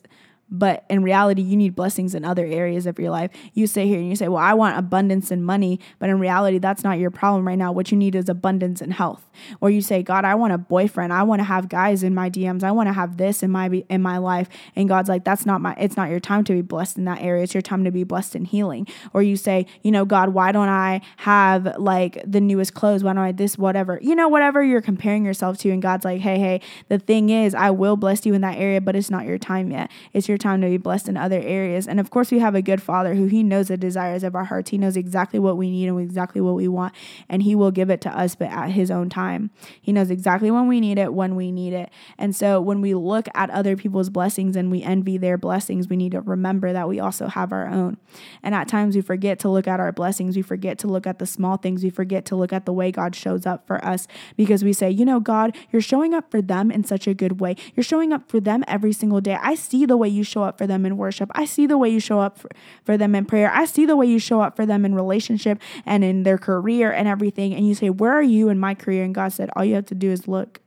but 0.58 0.84
in 0.88 1.02
reality, 1.02 1.42
you 1.42 1.56
need 1.56 1.74
blessings 1.74 2.14
in 2.14 2.24
other 2.24 2.46
areas 2.46 2.86
of 2.86 2.98
your 2.98 3.10
life. 3.10 3.32
You 3.54 3.66
sit 3.66 3.86
here 3.86 3.98
and 3.98 4.08
you 4.08 4.14
say, 4.14 4.28
Well, 4.28 4.42
I 4.42 4.54
want 4.54 4.78
abundance 4.78 5.32
in 5.32 5.42
money. 5.42 5.80
But 5.98 6.10
in 6.10 6.20
reality, 6.20 6.58
that's 6.58 6.84
not 6.84 6.98
your 7.00 7.10
problem 7.10 7.46
right 7.46 7.58
now. 7.58 7.72
What 7.72 7.90
you 7.90 7.98
need 7.98 8.14
is 8.14 8.28
abundance 8.28 8.80
in 8.80 8.92
health. 8.92 9.28
Or 9.60 9.68
you 9.68 9.80
say, 9.80 10.04
God, 10.04 10.24
I 10.24 10.36
want 10.36 10.52
a 10.52 10.58
boyfriend. 10.58 11.12
I 11.12 11.24
want 11.24 11.40
to 11.40 11.44
have 11.44 11.68
guys 11.68 12.04
in 12.04 12.14
my 12.14 12.30
DMs. 12.30 12.62
I 12.62 12.70
want 12.70 12.88
to 12.88 12.92
have 12.92 13.16
this 13.16 13.42
in 13.42 13.50
my 13.50 13.66
in 13.88 14.00
my 14.00 14.18
life. 14.18 14.48
And 14.76 14.88
God's 14.88 15.08
like, 15.08 15.24
That's 15.24 15.44
not 15.44 15.60
my 15.60 15.74
it's 15.78 15.96
not 15.96 16.08
your 16.08 16.20
time 16.20 16.44
to 16.44 16.52
be 16.52 16.62
blessed 16.62 16.98
in 16.98 17.04
that 17.06 17.20
area. 17.20 17.42
It's 17.42 17.54
your 17.54 17.62
time 17.62 17.82
to 17.82 17.90
be 17.90 18.04
blessed 18.04 18.36
in 18.36 18.44
healing. 18.44 18.86
Or 19.12 19.22
you 19.22 19.36
say, 19.36 19.66
you 19.82 19.90
know, 19.90 20.04
God, 20.04 20.28
why 20.30 20.52
don't 20.52 20.68
I 20.68 21.00
have 21.16 21.78
like 21.78 22.22
the 22.24 22.40
newest 22.40 22.74
clothes? 22.74 23.02
Why 23.02 23.12
don't 23.12 23.24
I 23.24 23.32
this, 23.32 23.58
whatever? 23.58 23.98
You 24.00 24.14
know, 24.14 24.28
whatever 24.28 24.62
you're 24.62 24.80
comparing 24.80 25.24
yourself 25.24 25.58
to. 25.58 25.70
And 25.70 25.82
God's 25.82 26.04
like, 26.04 26.20
hey, 26.20 26.38
hey, 26.38 26.60
the 26.88 26.98
thing 27.00 27.30
is, 27.30 27.56
I 27.56 27.70
will 27.70 27.96
bless 27.96 28.24
you 28.24 28.34
in 28.34 28.42
that 28.42 28.56
area, 28.56 28.80
but 28.80 28.94
it's 28.94 29.10
not 29.10 29.26
your 29.26 29.38
time 29.38 29.72
yet. 29.72 29.90
It's 30.12 30.28
your 30.28 30.38
time 30.44 30.60
to 30.60 30.68
be 30.68 30.76
blessed 30.76 31.08
in 31.08 31.16
other 31.16 31.40
areas. 31.40 31.88
And 31.88 31.98
of 31.98 32.10
course, 32.10 32.30
we 32.30 32.38
have 32.38 32.54
a 32.54 32.62
good 32.62 32.80
Father 32.80 33.14
who 33.14 33.26
He 33.26 33.42
knows 33.42 33.68
the 33.68 33.76
desires 33.76 34.22
of 34.22 34.36
our 34.36 34.44
hearts. 34.44 34.70
He 34.70 34.78
knows 34.78 34.96
exactly 34.96 35.40
what 35.40 35.56
we 35.56 35.70
need 35.70 35.88
and 35.88 36.00
exactly 36.00 36.40
what 36.40 36.54
we 36.54 36.68
want, 36.68 36.94
and 37.28 37.42
He 37.42 37.54
will 37.54 37.72
give 37.72 37.90
it 37.90 38.00
to 38.02 38.16
us, 38.16 38.36
but 38.36 38.48
at 38.48 38.70
His 38.70 38.90
own 38.90 39.08
time. 39.08 39.50
He 39.80 39.92
knows 39.92 40.10
exactly 40.10 40.50
when 40.50 40.68
we 40.68 40.80
need 40.80 40.98
it, 40.98 41.12
when 41.12 41.34
we 41.34 41.50
need 41.50 41.72
it. 41.72 41.90
And 42.18 42.36
so, 42.36 42.60
when 42.60 42.80
we 42.80 42.94
look 42.94 43.26
at 43.34 43.50
other 43.50 43.76
people's 43.76 44.10
blessings 44.10 44.54
and 44.54 44.70
we 44.70 44.82
envy 44.82 45.18
their 45.18 45.36
blessings, 45.36 45.88
we 45.88 45.96
need 45.96 46.12
to 46.12 46.20
remember 46.20 46.72
that 46.72 46.88
we 46.88 47.00
also 47.00 47.26
have 47.26 47.52
our 47.52 47.66
own. 47.66 47.96
And 48.42 48.54
at 48.54 48.68
times, 48.68 48.94
we 48.94 49.02
forget 49.02 49.38
to 49.40 49.48
look 49.48 49.66
at 49.66 49.80
our 49.80 49.92
blessings. 49.92 50.36
We 50.36 50.42
forget 50.42 50.78
to 50.80 50.86
look 50.86 51.06
at 51.06 51.18
the 51.18 51.26
small 51.26 51.56
things. 51.56 51.82
We 51.82 51.90
forget 51.90 52.24
to 52.26 52.36
look 52.36 52.52
at 52.52 52.66
the 52.66 52.72
way 52.72 52.92
God 52.92 53.16
shows 53.16 53.46
up 53.46 53.66
for 53.66 53.84
us 53.84 54.06
because 54.36 54.62
we 54.62 54.72
say, 54.72 54.90
you 54.90 55.04
know, 55.04 55.20
God, 55.20 55.56
you're 55.72 55.82
showing 55.82 56.12
up 56.14 56.30
for 56.30 56.42
them 56.42 56.70
in 56.70 56.84
such 56.84 57.06
a 57.06 57.14
good 57.14 57.40
way. 57.40 57.56
You're 57.74 57.84
showing 57.84 58.12
up 58.12 58.28
for 58.28 58.40
them 58.40 58.64
every 58.68 58.92
single 58.92 59.20
day. 59.20 59.38
I 59.40 59.54
see 59.54 59.86
the 59.86 59.96
way 59.96 60.08
you 60.08 60.23
show 60.24 60.42
up 60.42 60.58
for 60.58 60.64
for 60.64 60.68
them 60.68 60.86
in 60.86 60.96
worship. 60.96 61.30
I 61.34 61.44
see 61.44 61.66
the 61.66 61.76
way 61.76 61.90
you 61.90 62.00
show 62.00 62.20
up 62.20 62.38
for, 62.38 62.48
for 62.84 62.96
them 62.96 63.14
in 63.14 63.26
prayer. 63.26 63.52
I 63.52 63.66
see 63.66 63.84
the 63.84 63.96
way 63.96 64.06
you 64.06 64.18
show 64.18 64.40
up 64.40 64.56
for 64.56 64.64
them 64.64 64.86
in 64.86 64.94
relationship 64.94 65.60
and 65.84 66.02
in 66.02 66.22
their 66.22 66.38
career 66.38 66.90
and 66.90 67.06
everything. 67.06 67.54
And 67.54 67.68
you 67.68 67.74
say, 67.74 67.90
Where 67.90 68.12
are 68.12 68.22
you 68.22 68.48
in 68.48 68.58
my 68.58 68.74
career? 68.74 69.04
And 69.04 69.14
God 69.14 69.32
said, 69.32 69.50
All 69.54 69.64
you 69.64 69.74
have 69.74 69.86
to 69.86 69.94
do 69.94 70.10
is 70.10 70.26
look. 70.26 70.60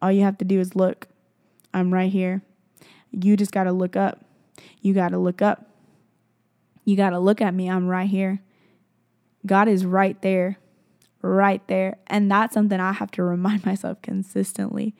All 0.00 0.10
you 0.10 0.22
have 0.22 0.38
to 0.38 0.46
do 0.46 0.58
is 0.60 0.74
look. 0.74 1.08
I'm 1.74 1.92
right 1.92 2.10
here. 2.10 2.40
You 3.12 3.36
just 3.36 3.52
got 3.52 3.64
to 3.64 3.72
look 3.72 3.96
up. 3.96 4.24
You 4.80 4.94
got 4.94 5.10
to 5.10 5.18
look 5.18 5.42
up. 5.42 5.66
You 6.86 6.96
got 6.96 7.10
to 7.10 7.18
look 7.18 7.42
at 7.42 7.52
me. 7.52 7.68
I'm 7.68 7.86
right 7.86 8.08
here. 8.08 8.40
God 9.44 9.68
is 9.68 9.84
right 9.84 10.20
there, 10.22 10.58
right 11.20 11.66
there. 11.68 11.98
And 12.06 12.30
that's 12.30 12.54
something 12.54 12.80
I 12.80 12.92
have 12.92 13.10
to 13.12 13.22
remind 13.34 13.66
myself 13.66 14.00
consistently. 14.00 14.94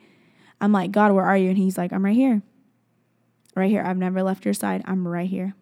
I'm 0.59 0.71
like, 0.71 0.91
God, 0.91 1.13
where 1.13 1.25
are 1.25 1.37
you? 1.37 1.49
And 1.49 1.57
He's 1.57 1.79
like, 1.79 1.91
I'm 1.91 2.05
right 2.05 2.15
here. 2.15 2.43
Right 3.55 3.69
here. 3.69 3.83
I've 3.83 3.97
never 3.97 4.23
left 4.23 4.45
your 4.45 4.53
side. 4.53 4.81
I'm 4.85 5.07
right 5.07 5.29
here. 5.29 5.55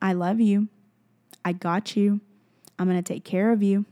I 0.00 0.12
love 0.12 0.40
you. 0.40 0.68
I 1.44 1.52
got 1.52 1.96
you. 1.96 2.20
I'm 2.78 2.88
going 2.88 3.02
to 3.02 3.14
take 3.14 3.24
care 3.24 3.52
of 3.52 3.62
you. 3.62 3.84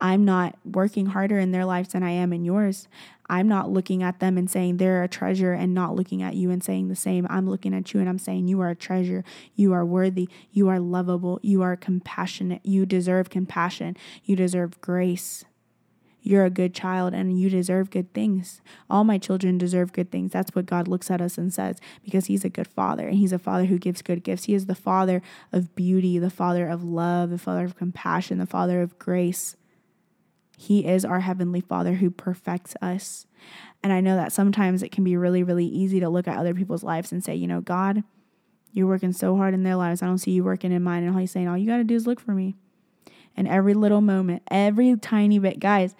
I'm 0.00 0.24
not 0.24 0.58
working 0.64 1.06
harder 1.06 1.38
in 1.38 1.52
their 1.52 1.64
lives 1.64 1.90
than 1.90 2.02
I 2.02 2.10
am 2.10 2.32
in 2.32 2.44
yours. 2.44 2.88
I'm 3.28 3.48
not 3.48 3.70
looking 3.70 4.02
at 4.02 4.20
them 4.20 4.36
and 4.36 4.50
saying 4.50 4.76
they're 4.76 5.02
a 5.02 5.08
treasure 5.08 5.52
and 5.52 5.72
not 5.72 5.96
looking 5.96 6.22
at 6.22 6.34
you 6.34 6.50
and 6.50 6.62
saying 6.62 6.88
the 6.88 6.96
same. 6.96 7.26
I'm 7.30 7.48
looking 7.48 7.72
at 7.72 7.94
you 7.94 8.00
and 8.00 8.08
I'm 8.08 8.18
saying 8.18 8.48
you 8.48 8.60
are 8.60 8.70
a 8.70 8.76
treasure. 8.76 9.24
You 9.54 9.72
are 9.72 9.84
worthy. 9.84 10.28
You 10.52 10.68
are 10.68 10.78
lovable. 10.78 11.40
You 11.42 11.62
are 11.62 11.76
compassionate. 11.76 12.60
You 12.64 12.84
deserve 12.84 13.30
compassion. 13.30 13.96
You 14.24 14.36
deserve 14.36 14.80
grace. 14.80 15.44
You're 16.26 16.46
a 16.46 16.50
good 16.50 16.74
child 16.74 17.12
and 17.12 17.38
you 17.38 17.50
deserve 17.50 17.90
good 17.90 18.14
things. 18.14 18.62
All 18.88 19.04
my 19.04 19.18
children 19.18 19.58
deserve 19.58 19.92
good 19.92 20.10
things. 20.10 20.32
That's 20.32 20.54
what 20.54 20.64
God 20.64 20.88
looks 20.88 21.10
at 21.10 21.20
us 21.20 21.36
and 21.36 21.52
says 21.52 21.78
because 22.02 22.26
He's 22.26 22.46
a 22.46 22.48
good 22.48 22.66
father 22.66 23.06
and 23.06 23.18
He's 23.18 23.32
a 23.32 23.38
father 23.38 23.66
who 23.66 23.78
gives 23.78 24.00
good 24.00 24.24
gifts. 24.24 24.44
He 24.44 24.54
is 24.54 24.64
the 24.64 24.74
father 24.74 25.20
of 25.52 25.74
beauty, 25.74 26.18
the 26.18 26.30
father 26.30 26.66
of 26.66 26.82
love, 26.82 27.28
the 27.28 27.38
father 27.38 27.66
of 27.66 27.76
compassion, 27.76 28.38
the 28.38 28.46
father 28.46 28.80
of 28.80 28.98
grace. 28.98 29.54
He 30.56 30.86
is 30.86 31.04
our 31.04 31.20
heavenly 31.20 31.60
father 31.60 31.94
who 31.94 32.10
perfects 32.10 32.74
us. 32.80 33.26
And 33.82 33.92
I 33.92 34.00
know 34.00 34.16
that 34.16 34.32
sometimes 34.32 34.82
it 34.82 34.92
can 34.92 35.04
be 35.04 35.18
really, 35.18 35.42
really 35.42 35.66
easy 35.66 36.00
to 36.00 36.08
look 36.08 36.26
at 36.26 36.38
other 36.38 36.54
people's 36.54 36.82
lives 36.82 37.12
and 37.12 37.22
say, 37.22 37.34
you 37.34 37.46
know, 37.46 37.60
God, 37.60 38.02
you're 38.72 38.86
working 38.86 39.12
so 39.12 39.36
hard 39.36 39.52
in 39.52 39.62
their 39.62 39.76
lives. 39.76 40.00
I 40.00 40.06
don't 40.06 40.16
see 40.16 40.30
you 40.30 40.42
working 40.42 40.72
in 40.72 40.82
mine. 40.82 41.02
And 41.02 41.12
all 41.12 41.20
he's 41.20 41.32
saying, 41.32 41.48
all 41.48 41.58
you 41.58 41.66
got 41.66 41.76
to 41.76 41.84
do 41.84 41.94
is 41.94 42.06
look 42.06 42.18
for 42.18 42.32
me 42.32 42.54
and 43.36 43.48
every 43.48 43.74
little 43.74 44.00
moment, 44.00 44.42
every 44.50 44.96
tiny 44.96 45.38
bit. 45.38 45.60
Guys, 45.60 45.94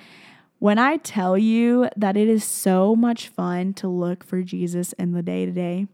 when 0.58 0.78
I 0.78 0.96
tell 0.98 1.36
you 1.36 1.88
that 1.96 2.16
it 2.16 2.28
is 2.28 2.44
so 2.44 2.96
much 2.96 3.28
fun 3.28 3.74
to 3.74 3.88
look 3.88 4.24
for 4.24 4.42
Jesus 4.42 4.92
in 4.94 5.12
the 5.12 5.22
day 5.22 5.44
to 5.46 5.52
day, 5.52 5.86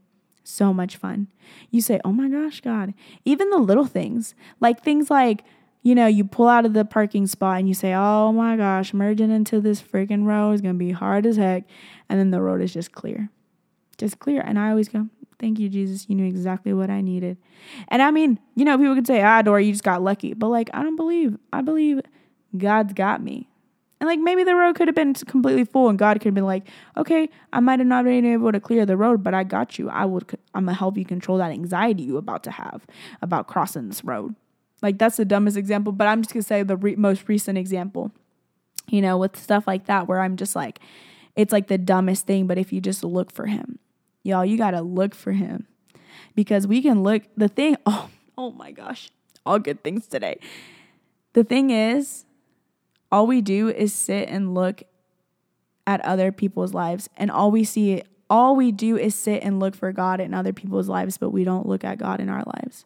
so 0.45 0.73
much 0.73 0.97
fun. 0.97 1.29
You 1.71 1.81
say, 1.81 2.01
oh 2.05 2.13
my 2.13 2.29
gosh, 2.29 2.61
God, 2.61 2.95
even 3.25 3.51
the 3.51 3.59
little 3.59 3.87
things, 3.87 4.35
like 4.61 4.83
things 4.83 5.11
like, 5.11 5.45
you 5.83 5.95
know, 5.95 6.07
you 6.07 6.25
pull 6.25 6.49
out 6.49 6.67
of 6.67 6.73
the 6.73 6.85
parking 6.85 7.27
spot 7.27 7.59
and 7.59 7.69
you 7.69 7.75
say, 7.75 7.95
oh 7.95 8.33
my 8.33 8.57
gosh, 8.57 8.93
merging 8.93 9.31
into 9.31 9.61
this 9.61 9.81
freaking 9.81 10.27
road 10.27 10.53
is 10.53 10.61
to 10.61 10.75
be 10.75 10.93
hard 10.93 11.25
as 11.25 11.37
heck. 11.37 11.65
And 12.09 12.19
then 12.19 12.31
the 12.31 12.43
road 12.43 12.61
is 12.61 12.73
just 12.73 12.93
clear, 12.93 13.31
just 13.97 14.19
clear. 14.19 14.43
And 14.43 14.59
I 14.59 14.71
always 14.71 14.89
go, 14.89 15.09
Thank 15.41 15.59
you, 15.59 15.71
Jesus. 15.71 16.07
You 16.09 16.15
knew 16.15 16.27
exactly 16.27 16.75
what 16.75 16.91
I 16.91 17.01
needed. 17.01 17.39
And 17.89 18.03
I 18.03 18.11
mean, 18.11 18.39
you 18.55 18.65
know, 18.65 18.77
people 18.77 18.95
could 18.95 19.07
say, 19.07 19.23
ah, 19.23 19.41
Dora, 19.41 19.63
you 19.63 19.73
just 19.73 19.83
got 19.83 20.03
lucky. 20.03 20.35
But 20.35 20.49
like, 20.49 20.69
I 20.75 20.83
don't 20.83 20.97
believe. 20.97 21.39
I 21.53 21.63
believe 21.63 22.03
God's 22.57 22.93
got 22.93 23.23
me. 23.23 23.49
And 24.01 24.09
like 24.09 24.19
maybe 24.19 24.45
the 24.45 24.55
road 24.55 24.77
could 24.77 24.89
have 24.89 24.95
been 24.95 25.13
completely 25.15 25.65
full 25.65 25.89
and 25.89 25.99
God 25.99 26.21
could 26.21 26.27
have 26.27 26.35
been 26.35 26.47
like, 26.47 26.67
okay, 26.97 27.29
I 27.53 27.61
might 27.61 27.81
have 27.81 27.89
not 27.89 28.05
been 28.05 28.25
able 28.25 28.53
to 28.53 28.61
clear 28.61 28.87
the 28.87 28.97
road, 28.97 29.23
but 29.23 29.35
I 29.35 29.45
got 29.45 29.79
you. 29.79 29.91
I 29.91 30.07
would, 30.07 30.39
I'm 30.55 30.65
gonna 30.65 30.77
help 30.77 30.97
you 30.97 31.05
control 31.05 31.37
that 31.39 31.53
anxiety 31.53 32.05
you 32.05 32.17
about 32.17 32.43
to 32.45 32.51
have 32.51 32.87
about 33.21 33.47
crossing 33.47 33.89
this 33.89 34.03
road. 34.03 34.35
Like 34.81 34.99
that's 34.99 35.19
the 35.19 35.27
dumbest 35.27 35.59
example, 35.59 35.93
but 35.93 36.07
I'm 36.07 36.23
just 36.23 36.33
gonna 36.33 36.43
say 36.43 36.63
the 36.63 36.79
re- 36.79 36.97
most 36.97 37.29
recent 37.29 37.59
example, 37.59 38.11
you 38.89 39.03
know, 39.03 39.19
with 39.19 39.37
stuff 39.37 39.67
like 39.67 39.85
that 39.87 40.09
where 40.09 40.21
I'm 40.21 40.37
just 40.37 40.57
like, 40.57 40.81
it's 41.37 41.53
like 41.53 41.69
the 41.69 41.77
dumbest 41.77 42.27
thing, 42.27 42.47
but 42.47 42.57
if 42.57 42.73
you 42.73 42.81
just 42.81 43.05
look 43.05 43.31
for 43.31 43.45
Him, 43.45 43.79
Y'all, 44.23 44.45
you 44.45 44.59
got 44.59 44.73
to 44.73 44.83
look 44.83 45.15
for 45.15 45.33
him 45.33 45.67
because 46.35 46.67
we 46.67 46.83
can 46.83 47.03
look. 47.03 47.23
The 47.37 47.49
thing, 47.49 47.77
oh, 47.87 48.11
oh 48.37 48.51
my 48.53 48.71
gosh, 48.73 49.11
all 49.45 49.59
good 49.59 49.83
things 49.83 50.07
today. 50.07 50.39
The 51.33 51.45
thing 51.45 51.71
is, 51.71 52.25
all 53.11 53.27
we 53.27 53.41
do 53.41 53.69
is 53.69 53.93
sit 53.93 54.29
and 54.29 54.55
look 54.55 54.83
at 55.87 56.01
other 56.05 56.31
people's 56.31 56.75
lives, 56.75 57.09
and 57.17 57.31
all 57.31 57.51
we 57.51 57.65
see, 57.65 58.03
all 58.29 58.55
we 58.55 58.71
do 58.71 58.97
is 58.97 59.15
sit 59.15 59.43
and 59.43 59.59
look 59.59 59.75
for 59.75 59.93
God 59.93 60.21
in 60.21 60.35
other 60.35 60.53
people's 60.53 60.89
lives, 60.89 61.19
but 61.19 61.31
we 61.31 61.45
don't 61.45 61.67
look 61.67 61.85
at 61.85 61.99
God 61.99 62.21
in 62.21 62.29
our 62.29 62.45
lives. 62.47 62.85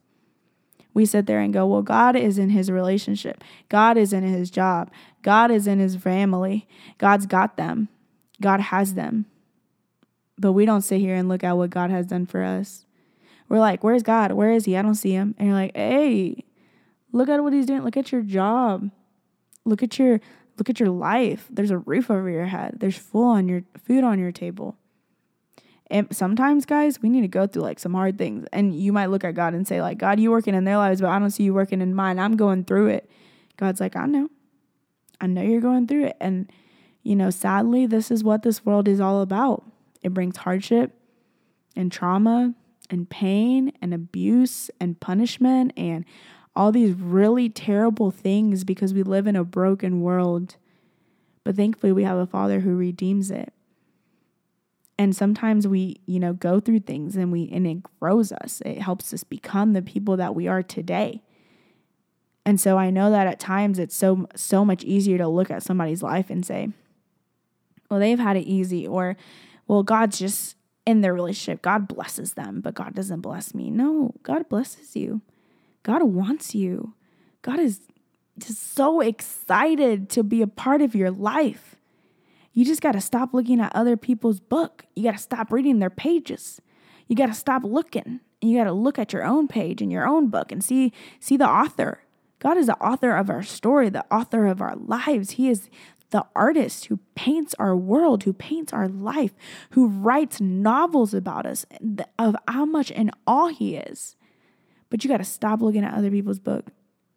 We 0.94 1.04
sit 1.04 1.26
there 1.26 1.40
and 1.40 1.52
go, 1.52 1.66
well, 1.66 1.82
God 1.82 2.14
is 2.14 2.38
in 2.38 2.50
his 2.50 2.70
relationship. 2.70 3.42
God 3.68 3.98
is 3.98 4.12
in 4.12 4.22
his 4.22 4.48
job. 4.48 4.92
God 5.22 5.50
is 5.50 5.66
in 5.66 5.80
his 5.80 5.96
family. 5.96 6.68
God's 6.98 7.26
got 7.26 7.56
them. 7.56 7.88
God 8.40 8.60
has 8.60 8.94
them. 8.94 9.26
But 10.38 10.52
we 10.52 10.66
don't 10.66 10.82
sit 10.82 11.00
here 11.00 11.14
and 11.14 11.28
look 11.28 11.44
at 11.44 11.56
what 11.56 11.70
God 11.70 11.90
has 11.90 12.06
done 12.06 12.26
for 12.26 12.42
us. 12.42 12.86
We're 13.48 13.60
like, 13.60 13.84
where's 13.84 14.02
God? 14.02 14.32
Where 14.32 14.50
is 14.52 14.64
he? 14.64 14.76
I 14.76 14.82
don't 14.82 14.94
see 14.94 15.12
him. 15.12 15.34
And 15.38 15.48
you're 15.48 15.56
like, 15.56 15.76
hey, 15.76 16.44
look 17.12 17.28
at 17.28 17.42
what 17.42 17.52
he's 17.52 17.66
doing. 17.66 17.82
Look 17.82 17.96
at 17.96 18.10
your 18.10 18.22
job. 18.22 18.90
Look 19.64 19.82
at 19.82 19.98
your 19.98 20.20
look 20.56 20.70
at 20.70 20.78
your 20.78 20.90
life. 20.90 21.46
There's 21.50 21.70
a 21.70 21.78
roof 21.78 22.10
over 22.10 22.28
your 22.30 22.46
head. 22.46 22.76
There's 22.78 22.96
full 22.96 23.24
on 23.24 23.48
your 23.48 23.62
food 23.76 24.04
on 24.04 24.18
your 24.18 24.32
table. 24.32 24.76
And 25.88 26.14
sometimes, 26.14 26.64
guys, 26.64 27.02
we 27.02 27.08
need 27.08 27.20
to 27.22 27.28
go 27.28 27.46
through 27.46 27.62
like 27.62 27.78
some 27.78 27.94
hard 27.94 28.18
things. 28.18 28.46
And 28.52 28.74
you 28.74 28.92
might 28.92 29.06
look 29.06 29.24
at 29.24 29.34
God 29.34 29.54
and 29.54 29.66
say, 29.66 29.82
like, 29.82 29.98
God, 29.98 30.18
you 30.18 30.30
working 30.30 30.54
in 30.54 30.64
their 30.64 30.78
lives, 30.78 31.00
but 31.00 31.10
I 31.10 31.18
don't 31.18 31.30
see 31.30 31.44
you 31.44 31.54
working 31.54 31.80
in 31.80 31.94
mine. 31.94 32.18
I'm 32.18 32.36
going 32.36 32.64
through 32.64 32.88
it. 32.88 33.10
God's 33.56 33.80
like, 33.80 33.94
I 33.94 34.06
know. 34.06 34.30
I 35.20 35.26
know 35.26 35.42
you're 35.42 35.60
going 35.60 35.86
through 35.86 36.06
it. 36.06 36.16
And, 36.20 36.50
you 37.02 37.14
know, 37.14 37.30
sadly, 37.30 37.86
this 37.86 38.10
is 38.10 38.24
what 38.24 38.42
this 38.42 38.64
world 38.64 38.88
is 38.88 39.00
all 39.00 39.20
about. 39.20 39.64
It 40.04 40.14
brings 40.14 40.36
hardship 40.36 40.92
and 41.74 41.90
trauma 41.90 42.54
and 42.90 43.08
pain 43.08 43.72
and 43.82 43.92
abuse 43.92 44.70
and 44.78 45.00
punishment 45.00 45.72
and 45.76 46.04
all 46.54 46.70
these 46.70 46.94
really 46.94 47.48
terrible 47.48 48.10
things 48.10 48.62
because 48.62 48.94
we 48.94 49.02
live 49.02 49.26
in 49.26 49.34
a 49.34 49.42
broken 49.42 50.00
world. 50.02 50.56
But 51.42 51.56
thankfully, 51.56 51.92
we 51.92 52.04
have 52.04 52.18
a 52.18 52.26
Father 52.26 52.60
who 52.60 52.76
redeems 52.76 53.30
it. 53.30 53.52
And 54.96 55.16
sometimes 55.16 55.66
we, 55.66 56.00
you 56.06 56.20
know, 56.20 56.34
go 56.34 56.60
through 56.60 56.80
things 56.80 57.16
and 57.16 57.32
we 57.32 57.50
and 57.52 57.66
it 57.66 57.78
grows 57.98 58.30
us. 58.30 58.62
It 58.64 58.80
helps 58.80 59.12
us 59.12 59.24
become 59.24 59.72
the 59.72 59.82
people 59.82 60.16
that 60.18 60.36
we 60.36 60.46
are 60.46 60.62
today. 60.62 61.22
And 62.46 62.60
so 62.60 62.78
I 62.78 62.90
know 62.90 63.10
that 63.10 63.26
at 63.26 63.40
times 63.40 63.80
it's 63.80 63.96
so 63.96 64.28
so 64.36 64.64
much 64.64 64.84
easier 64.84 65.18
to 65.18 65.26
look 65.26 65.50
at 65.50 65.64
somebody's 65.64 66.02
life 66.02 66.30
and 66.30 66.46
say, 66.46 66.68
well, 67.90 67.98
they've 67.98 68.18
had 68.18 68.36
it 68.36 68.42
easy 68.42 68.86
or 68.86 69.16
well, 69.66 69.82
God's 69.82 70.18
just 70.18 70.56
in 70.86 71.00
their 71.00 71.14
relationship. 71.14 71.62
God 71.62 71.88
blesses 71.88 72.34
them, 72.34 72.60
but 72.60 72.74
God 72.74 72.94
doesn't 72.94 73.20
bless 73.20 73.54
me. 73.54 73.70
No, 73.70 74.14
God 74.22 74.48
blesses 74.48 74.94
you. 74.94 75.22
God 75.82 76.02
wants 76.02 76.54
you. 76.54 76.94
God 77.42 77.58
is 77.58 77.80
just 78.38 78.74
so 78.74 79.00
excited 79.00 80.08
to 80.10 80.22
be 80.22 80.42
a 80.42 80.46
part 80.46 80.82
of 80.82 80.94
your 80.94 81.10
life. 81.10 81.76
You 82.52 82.64
just 82.64 82.80
got 82.80 82.92
to 82.92 83.00
stop 83.00 83.34
looking 83.34 83.60
at 83.60 83.74
other 83.74 83.96
people's 83.96 84.40
book. 84.40 84.84
You 84.94 85.04
got 85.04 85.16
to 85.16 85.22
stop 85.22 85.52
reading 85.52 85.78
their 85.78 85.90
pages. 85.90 86.60
You 87.08 87.16
got 87.16 87.26
to 87.26 87.34
stop 87.34 87.64
looking. 87.64 88.20
And 88.40 88.50
you 88.50 88.58
got 88.58 88.64
to 88.64 88.72
look 88.72 88.98
at 88.98 89.12
your 89.12 89.24
own 89.24 89.48
page 89.48 89.82
and 89.82 89.90
your 89.90 90.06
own 90.06 90.28
book 90.28 90.52
and 90.52 90.62
see 90.62 90.92
see 91.18 91.36
the 91.36 91.48
author. 91.48 92.00
God 92.38 92.58
is 92.58 92.66
the 92.66 92.76
author 92.76 93.16
of 93.16 93.30
our 93.30 93.42
story, 93.42 93.88
the 93.88 94.04
author 94.14 94.46
of 94.46 94.60
our 94.60 94.76
lives. 94.76 95.32
He 95.32 95.48
is 95.48 95.70
the 96.14 96.24
artist 96.36 96.84
who 96.84 97.00
paints 97.16 97.56
our 97.58 97.74
world, 97.74 98.22
who 98.22 98.32
paints 98.32 98.72
our 98.72 98.86
life, 98.86 99.34
who 99.70 99.88
writes 99.88 100.40
novels 100.40 101.12
about 101.12 101.44
us, 101.44 101.66
of 102.20 102.36
how 102.46 102.64
much 102.64 102.92
in 102.92 103.10
awe 103.26 103.48
he 103.48 103.74
is. 103.74 104.14
But 104.90 105.02
you 105.02 105.10
got 105.10 105.16
to 105.16 105.24
stop 105.24 105.60
looking 105.60 105.82
at 105.82 105.92
other 105.92 106.12
people's 106.12 106.38
book 106.38 106.70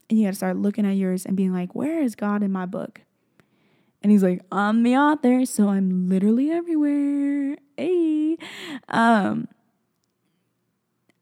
and 0.09 0.17
you 0.17 0.25
got 0.25 0.31
to 0.31 0.37
start 0.37 0.57
looking 0.57 0.83
at 0.83 0.95
yours 0.95 1.27
and 1.27 1.37
being 1.37 1.53
like, 1.53 1.75
where 1.75 2.01
is 2.01 2.15
God 2.15 2.41
in 2.41 2.51
my 2.51 2.65
book? 2.65 3.01
And 4.01 4.11
he's 4.11 4.23
like, 4.23 4.41
I'm 4.51 4.81
the 4.81 4.95
author, 4.95 5.45
so 5.45 5.69
I'm 5.69 6.09
literally 6.09 6.49
everywhere. 6.49 7.57
Hey. 7.77 8.37
Um, 8.89 9.47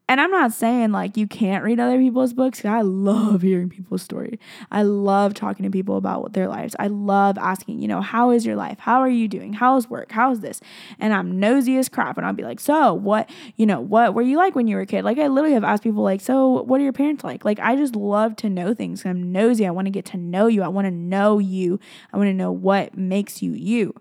and 0.07 0.21
I'm 0.21 0.29
not 0.29 0.53
saying 0.53 0.91
like 0.91 1.17
you 1.17 1.25
can't 1.25 1.63
read 1.63 1.79
other 1.79 1.97
people's 1.97 2.33
books. 2.33 2.63
I 2.63 2.81
love 2.81 3.41
hearing 3.43 3.69
people's 3.69 4.03
story. 4.03 4.39
I 4.71 4.83
love 4.83 5.33
talking 5.33 5.63
to 5.63 5.71
people 5.71 5.97
about 5.97 6.33
their 6.33 6.47
lives. 6.47 6.75
I 6.77 6.87
love 6.87 7.37
asking, 7.39 7.81
you 7.81 7.87
know, 7.87 8.01
how 8.01 8.29
is 8.29 8.45
your 8.45 8.55
life? 8.55 8.77
How 8.79 8.99
are 8.99 9.09
you 9.09 9.27
doing? 9.27 9.53
How's 9.53 9.89
work? 9.89 10.11
How's 10.11 10.41
this? 10.41 10.61
And 10.99 11.11
I'm 11.11 11.39
nosy 11.39 11.77
as 11.77 11.89
crap. 11.89 12.17
And 12.17 12.25
I'll 12.25 12.33
be 12.33 12.43
like, 12.43 12.59
so 12.59 12.93
what, 12.93 13.29
you 13.55 13.65
know, 13.65 13.79
what 13.79 14.13
were 14.13 14.21
you 14.21 14.37
like 14.37 14.55
when 14.55 14.67
you 14.67 14.75
were 14.75 14.83
a 14.83 14.85
kid? 14.85 15.03
Like 15.03 15.17
I 15.17 15.27
literally 15.27 15.55
have 15.55 15.63
asked 15.63 15.83
people 15.83 16.03
like, 16.03 16.21
so 16.21 16.61
what 16.63 16.79
are 16.79 16.83
your 16.83 16.93
parents 16.93 17.23
like? 17.23 17.43
Like 17.43 17.59
I 17.59 17.75
just 17.75 17.95
love 17.95 18.35
to 18.37 18.49
know 18.49 18.75
things. 18.75 19.05
I'm 19.05 19.31
nosy. 19.31 19.65
I 19.65 19.71
want 19.71 19.87
to 19.87 19.91
get 19.91 20.05
to 20.05 20.17
know 20.17 20.45
you. 20.45 20.61
I 20.61 20.67
want 20.67 20.85
to 20.85 20.91
know 20.91 21.39
you. 21.39 21.79
I 22.13 22.17
want 22.17 22.27
to 22.27 22.33
know 22.33 22.51
what 22.51 22.95
makes 22.95 23.41
you 23.41 23.53
you. 23.53 23.95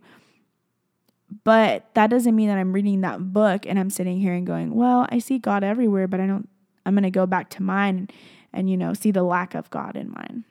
But 1.42 1.92
that 1.94 2.10
doesn't 2.10 2.36
mean 2.36 2.48
that 2.48 2.58
I'm 2.58 2.72
reading 2.72 3.00
that 3.00 3.32
book 3.32 3.66
and 3.66 3.78
I'm 3.78 3.90
sitting 3.90 4.20
here 4.20 4.34
and 4.34 4.46
going, 4.46 4.74
well, 4.74 5.06
I 5.10 5.18
see 5.18 5.38
God 5.38 5.64
everywhere, 5.64 6.06
but 6.06 6.20
I 6.20 6.26
don't, 6.26 6.48
I'm 6.84 6.94
going 6.94 7.02
to 7.02 7.10
go 7.10 7.26
back 7.26 7.50
to 7.50 7.62
mine 7.62 8.08
and, 8.52 8.70
you 8.70 8.76
know, 8.76 8.94
see 8.94 9.10
the 9.10 9.22
lack 9.22 9.54
of 9.54 9.70
God 9.70 9.96
in 9.96 10.10
mine. 10.10 10.44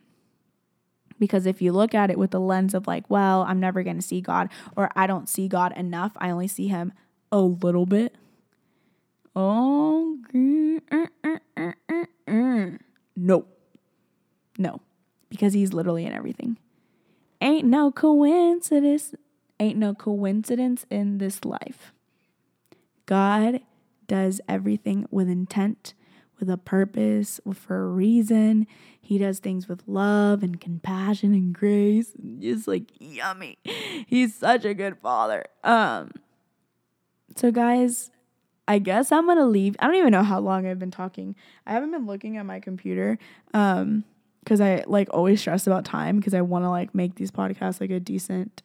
Because 1.20 1.46
if 1.46 1.62
you 1.62 1.72
look 1.72 1.94
at 1.94 2.10
it 2.10 2.18
with 2.18 2.32
the 2.32 2.40
lens 2.40 2.74
of 2.74 2.88
like, 2.88 3.10
well, 3.10 3.44
I'm 3.44 3.60
never 3.60 3.84
going 3.84 3.96
to 3.96 4.02
see 4.02 4.20
God 4.20 4.50
or 4.76 4.90
I 4.96 5.08
don't 5.08 5.30
see 5.30 5.48
God 5.48 5.72
enough, 5.78 6.12
I 6.18 6.32
only 6.32 6.48
see 6.48 6.68
him 6.68 6.92
a 7.32 7.40
little 7.40 7.86
bit. 7.86 8.16
Oh, 9.36 10.18
mm, 10.34 10.82
mm, 10.82 11.74
mm, 12.28 12.80
no. 13.16 13.46
No. 14.58 14.82
Because 15.30 15.54
he's 15.54 15.74
literally 15.74 16.06
in 16.06 16.14
everything. 16.14 16.58
Ain't 17.42 17.66
no 17.66 17.92
coincidence 17.92 19.16
ain't 19.64 19.78
no 19.78 19.94
coincidence 19.94 20.86
in 20.90 21.18
this 21.18 21.44
life. 21.44 21.94
God 23.06 23.62
does 24.08 24.42
everything 24.48 25.08
with 25.12 25.30
intent, 25.30 25.94
with 26.40 26.50
a 26.50 26.58
purpose, 26.58 27.40
for 27.54 27.84
a 27.84 27.88
reason. 27.88 28.68
He 29.00 29.18
does 29.18 29.40
things 29.40 29.68
with 29.68 29.84
love 29.88 30.44
and 30.44 30.60
compassion 30.60 31.34
and 31.34 31.54
grace. 31.54 32.14
Just 32.40 32.68
like 32.68 32.92
yummy. 33.00 33.58
He's 34.08 34.36
such 34.36 34.66
a 34.66 34.74
good 34.74 34.98
father. 34.98 35.46
Um 35.64 36.12
so 37.36 37.52
guys, 37.52 38.12
I 38.68 38.80
guess 38.80 39.12
I'm 39.12 39.26
gonna 39.26 39.46
leave. 39.46 39.76
I 39.80 39.88
don't 39.88 39.96
even 39.96 40.12
know 40.12 40.24
how 40.24 40.40
long 40.40 40.66
I've 40.66 40.80
been 40.80 40.92
talking. 40.92 41.36
I 41.66 41.74
haven't 41.74 41.92
been 41.92 42.06
looking 42.06 42.38
at 42.38 42.46
my 42.46 42.60
computer. 42.60 43.18
Um 43.54 44.06
because 44.44 44.60
I 44.60 44.84
like 44.88 45.08
always 45.12 45.40
stress 45.40 45.68
about 45.68 45.86
time 45.86 46.18
because 46.18 46.34
I 46.34 46.42
want 46.42 46.66
to 46.66 46.70
like 46.70 46.94
make 46.94 47.16
these 47.16 47.32
podcasts 47.32 47.80
like 47.80 47.92
a 47.92 48.00
decent 48.00 48.62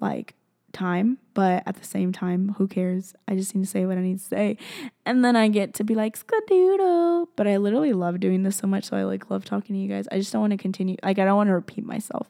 like 0.00 0.34
time, 0.72 1.18
but 1.34 1.62
at 1.66 1.76
the 1.76 1.84
same 1.84 2.12
time, 2.12 2.54
who 2.58 2.66
cares? 2.66 3.14
I 3.26 3.34
just 3.34 3.54
need 3.54 3.64
to 3.64 3.70
say 3.70 3.86
what 3.86 3.98
I 3.98 4.02
need 4.02 4.18
to 4.18 4.24
say. 4.24 4.56
And 5.04 5.24
then 5.24 5.36
I 5.36 5.48
get 5.48 5.74
to 5.74 5.84
be 5.84 5.94
like, 5.94 6.18
skadoodle. 6.18 7.28
But 7.36 7.46
I 7.46 7.56
literally 7.56 7.92
love 7.92 8.20
doing 8.20 8.42
this 8.42 8.56
so 8.56 8.66
much. 8.66 8.84
So 8.84 8.96
I 8.96 9.04
like 9.04 9.30
love 9.30 9.44
talking 9.44 9.74
to 9.74 9.80
you 9.80 9.88
guys. 9.88 10.06
I 10.10 10.18
just 10.18 10.32
don't 10.32 10.40
want 10.40 10.52
to 10.52 10.56
continue. 10.56 10.96
Like, 11.02 11.18
I 11.18 11.24
don't 11.24 11.36
want 11.36 11.48
to 11.48 11.54
repeat 11.54 11.84
myself. 11.84 12.28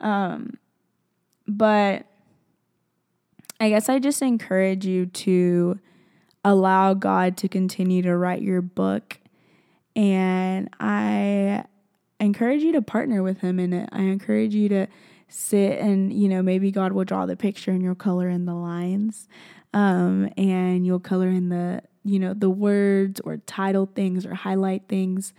Um, 0.00 0.58
but 1.46 2.06
I 3.58 3.68
guess 3.68 3.88
I 3.88 3.98
just 3.98 4.22
encourage 4.22 4.86
you 4.86 5.06
to 5.06 5.78
allow 6.44 6.94
God 6.94 7.36
to 7.38 7.48
continue 7.48 8.02
to 8.02 8.16
write 8.16 8.42
your 8.42 8.62
book. 8.62 9.18
And 9.94 10.70
I 10.78 11.64
encourage 12.18 12.62
you 12.62 12.72
to 12.72 12.82
partner 12.82 13.22
with 13.22 13.40
Him 13.40 13.58
in 13.58 13.72
it. 13.72 13.88
I 13.92 14.02
encourage 14.02 14.54
you 14.54 14.68
to 14.70 14.86
sit 15.30 15.78
and 15.78 16.12
you 16.12 16.28
know 16.28 16.42
maybe 16.42 16.70
god 16.70 16.92
will 16.92 17.04
draw 17.04 17.24
the 17.24 17.36
picture 17.36 17.70
and 17.70 17.82
you'll 17.82 17.94
color 17.94 18.28
in 18.28 18.44
the 18.44 18.54
lines 18.54 19.28
um, 19.72 20.28
and 20.36 20.84
you'll 20.84 21.00
color 21.00 21.28
in 21.28 21.48
the 21.48 21.82
you 22.04 22.18
know 22.18 22.34
the 22.34 22.50
words 22.50 23.20
or 23.20 23.38
title 23.38 23.86
things 23.86 24.24
or 24.26 24.34
highlight 24.34 24.88
things. 24.88 25.32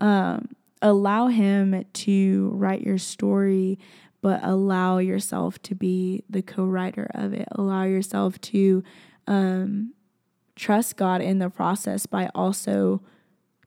Um, 0.00 0.54
allow 0.82 1.28
him 1.28 1.84
to 1.92 2.50
write 2.54 2.82
your 2.82 2.98
story 2.98 3.78
but 4.20 4.40
allow 4.42 4.96
yourself 4.98 5.60
to 5.60 5.74
be 5.74 6.24
the 6.30 6.40
co-writer 6.40 7.10
of 7.14 7.34
it. 7.34 7.46
Allow 7.52 7.82
yourself 7.82 8.40
to 8.40 8.82
um, 9.26 9.92
trust 10.56 10.96
god 10.96 11.20
in 11.20 11.40
the 11.40 11.50
process 11.50 12.06
by 12.06 12.30
also 12.34 13.02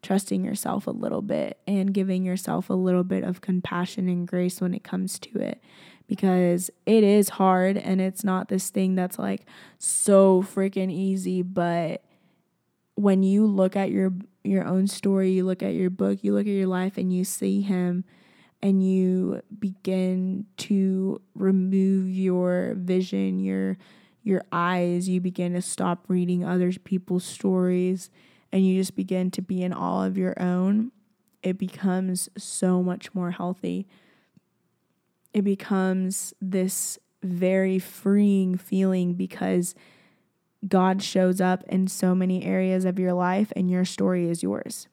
trusting 0.02 0.44
yourself 0.44 0.88
a 0.88 0.92
little 0.92 1.22
bit 1.22 1.60
and 1.68 1.94
giving 1.94 2.24
yourself 2.24 2.70
a 2.70 2.74
little 2.74 3.04
bit 3.04 3.24
of 3.24 3.42
compassion 3.42 4.08
and 4.08 4.28
grace 4.28 4.62
when 4.62 4.74
it 4.74 4.84
comes 4.84 5.20
to 5.20 5.40
it. 5.40 5.62
Because 6.08 6.70
it 6.86 7.04
is 7.04 7.30
hard 7.30 7.78
and 7.78 8.00
it's 8.00 8.24
not 8.24 8.48
this 8.48 8.70
thing 8.70 8.96
that's 8.96 9.20
like 9.20 9.46
so 9.78 10.42
freaking 10.42 10.92
easy 10.92 11.42
but 11.42 12.04
when 12.98 13.22
you 13.22 13.46
look 13.46 13.76
at 13.76 13.92
your 13.92 14.12
your 14.44 14.66
own 14.66 14.88
story 14.88 15.32
you 15.32 15.46
look 15.46 15.62
at 15.62 15.74
your 15.74 15.90
book 15.90 16.24
you 16.24 16.34
look 16.34 16.48
at 16.48 16.52
your 16.52 16.68
life 16.68 16.98
and 16.98 17.14
you 17.14 17.24
see 17.24 17.62
him 17.62 18.04
and 18.62 18.84
you 18.84 19.40
begin 19.60 20.46
to 20.58 21.22
remove 21.36 22.10
your 22.10 22.74
vision 22.76 23.40
your 23.40 23.78
your 24.24 24.44
eyes 24.52 25.08
you 25.08 25.22
begin 25.22 25.54
to 25.54 25.62
stop 25.62 26.06
reading 26.08 26.44
other 26.44 26.72
people's 26.72 27.24
stories 27.24 28.10
and 28.52 28.66
you 28.66 28.80
just 28.80 28.96
begin 28.96 29.32
to 29.32 29.42
be 29.42 29.62
in 29.62 29.74
all 29.74 30.04
of 30.04 30.18
your 30.18 30.40
own, 30.42 30.92
it 31.44 31.58
becomes 31.58 32.30
so 32.38 32.82
much 32.82 33.14
more 33.14 33.32
healthy. 33.32 33.88
It 35.34 35.44
becomes 35.44 36.34
this 36.42 36.98
very 37.24 37.80
freeing 37.80 38.58
feeling 38.58 39.14
because 39.14 39.76
God 40.68 41.02
shows 41.02 41.40
up 41.40 41.64
in 41.68 41.88
so 41.88 42.16
many 42.16 42.44
areas 42.44 42.86
of 42.86 42.98
your 42.98 43.14
life 43.14 43.52
and 43.56 43.70
your 43.70 43.86
story 43.86 44.30
is 44.30 44.42
yours 44.42 44.88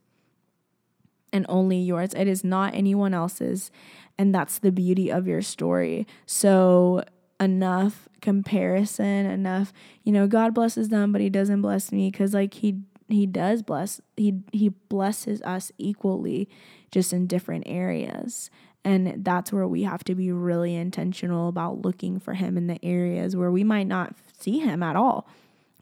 and 1.35 1.45
only 1.49 1.79
yours. 1.79 2.15
It 2.15 2.29
is 2.29 2.45
not 2.45 2.75
anyone 2.75 3.13
else's. 3.13 3.71
And 4.17 4.33
that's 4.33 4.59
the 4.59 4.71
beauty 4.71 5.11
of 5.11 5.27
your 5.27 5.43
story. 5.43 6.07
So, 6.27 7.03
enough 7.41 8.09
comparison, 8.21 9.27
enough, 9.27 9.73
you 10.05 10.13
know, 10.13 10.29
God 10.29 10.55
blesses 10.55 10.89
them, 10.91 11.11
but 11.11 11.21
He 11.21 11.29
doesn't 11.29 11.61
bless 11.61 11.91
me 11.91 12.11
because, 12.11 12.33
like, 12.33 12.55
He 12.55 12.79
he 13.09 13.27
does 13.27 13.63
bless 13.63 14.01
he 14.17 14.41
he 14.53 14.71
blesses 14.71 15.43
us 15.43 15.71
equally 15.79 16.49
just 16.91 17.13
in 17.13 17.27
different 17.27 17.65
areas. 17.67 18.51
And 18.85 19.25
that's 19.25 19.51
where 19.51 19.67
we 19.67 19.85
have 19.85 20.05
to 20.05 20.15
be 20.15 20.31
really 20.31 20.75
intentional 20.75 21.49
about 21.49 21.83
looking 21.83 22.21
for 22.21 22.35
him 22.35 22.59
in 22.59 22.67
the 22.67 22.79
areas 22.85 23.35
where 23.35 23.51
we 23.51 23.65
might 23.65 23.87
not 23.87 24.15
see 24.39 24.59
him 24.59 24.83
at 24.83 24.95
all. 24.95 25.27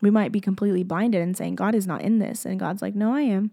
We 0.01 0.11
might 0.11 0.31
be 0.31 0.41
completely 0.41 0.85
blinded 0.85 1.21
and 1.21 1.37
saying 1.37 1.57
god 1.57 1.75
is 1.75 1.87
not 1.87 2.03
in 2.03 2.19
this. 2.19 2.45
And 2.45 2.59
god's 2.59 2.83
like 2.83 2.95
no 2.95 3.15
i 3.15 3.23
am. 3.23 3.51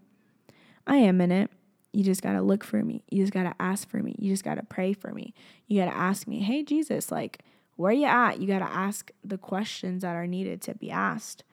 I 0.88 0.97
am 0.97 1.21
in 1.21 1.32
it. 1.32 1.51
You 1.91 2.03
just 2.03 2.21
got 2.21 2.34
to 2.34 2.41
look 2.41 2.63
for 2.63 2.84
me. 2.84 3.03
You 3.10 3.23
just 3.23 3.34
got 3.34 3.43
to 3.43 3.55
ask 3.60 3.89
for 3.89 3.97
me. 3.97 4.15
You 4.17 4.32
just 4.32 4.43
got 4.43 4.55
to 4.55 4.63
pray 4.63 4.93
for 4.93 5.12
me. 5.12 5.34
You 5.67 5.82
got 5.82 5.91
to 5.91 5.97
ask 5.97 6.27
me 6.27 6.39
hey 6.39 6.63
jesus 6.63 7.12
like 7.12 7.39
where 7.75 7.93
you 7.93 8.05
at? 8.05 8.41
You 8.41 8.47
got 8.47 8.60
to 8.60 8.71
ask 8.71 9.10
the 9.23 9.38
questions 9.38 10.01
that 10.01 10.15
are 10.15 10.27
needed 10.27 10.62
to 10.63 10.75
be 10.75 10.89
asked. 10.91 11.43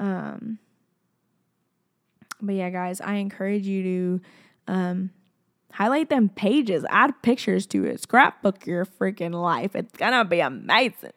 Um 0.00 0.58
but 2.42 2.54
yeah, 2.54 2.70
guys, 2.70 3.00
I 3.00 3.14
encourage 3.14 3.66
you 3.66 3.82
to 4.66 4.72
um, 4.72 5.10
highlight 5.72 6.10
them 6.10 6.28
pages, 6.28 6.84
add 6.90 7.22
pictures 7.22 7.66
to 7.68 7.84
it, 7.84 8.00
scrapbook 8.00 8.66
your 8.66 8.84
freaking 8.84 9.40
life. 9.40 9.74
It's 9.74 9.96
gonna 9.96 10.24
be 10.24 10.40
amazing. 10.40 11.12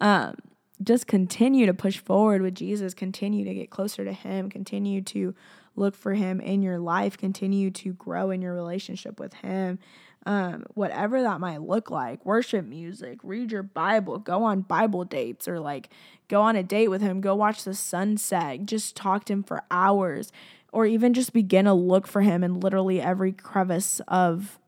Um, 0.00 0.36
just 0.82 1.06
continue 1.06 1.66
to 1.66 1.74
push 1.74 1.98
forward 1.98 2.42
with 2.42 2.54
Jesus, 2.54 2.94
continue 2.94 3.44
to 3.44 3.54
get 3.54 3.70
closer 3.70 4.04
to 4.04 4.12
Him, 4.12 4.48
continue 4.48 5.02
to 5.02 5.34
look 5.74 5.94
for 5.94 6.14
Him 6.14 6.40
in 6.40 6.62
your 6.62 6.78
life, 6.78 7.16
continue 7.16 7.70
to 7.72 7.92
grow 7.94 8.30
in 8.30 8.42
your 8.42 8.54
relationship 8.54 9.18
with 9.18 9.34
Him. 9.34 9.78
Um, 10.26 10.64
whatever 10.74 11.22
that 11.22 11.40
might 11.40 11.62
look 11.62 11.90
like 11.90 12.24
worship 12.24 12.64
music, 12.64 13.18
read 13.22 13.50
your 13.50 13.62
Bible, 13.62 14.18
go 14.18 14.44
on 14.44 14.60
Bible 14.60 15.04
dates, 15.04 15.48
or 15.48 15.58
like 15.58 15.88
go 16.28 16.42
on 16.42 16.54
a 16.54 16.62
date 16.62 16.88
with 16.88 17.00
Him, 17.00 17.20
go 17.20 17.34
watch 17.34 17.64
the 17.64 17.74
sunset, 17.74 18.66
just 18.66 18.94
talk 18.94 19.24
to 19.24 19.32
Him 19.32 19.42
for 19.42 19.62
hours 19.70 20.30
or 20.72 20.86
even 20.86 21.14
just 21.14 21.32
begin 21.32 21.64
to 21.64 21.72
look 21.72 22.06
for 22.06 22.22
him 22.22 22.44
in 22.44 22.60
literally 22.60 23.00
every 23.00 23.32
crevice 23.32 24.00
of 24.08 24.58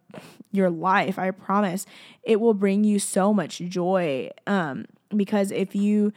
your 0.53 0.71
life. 0.71 1.19
I 1.19 1.31
promise 1.31 1.87
it 2.23 2.41
will 2.41 2.55
bring 2.55 2.85
you 2.85 2.99
so 2.99 3.33
much 3.33 3.59
joy. 3.59 4.31
Um, 4.47 4.87
because 5.15 5.51
if 5.51 5.75
you 5.75 6.13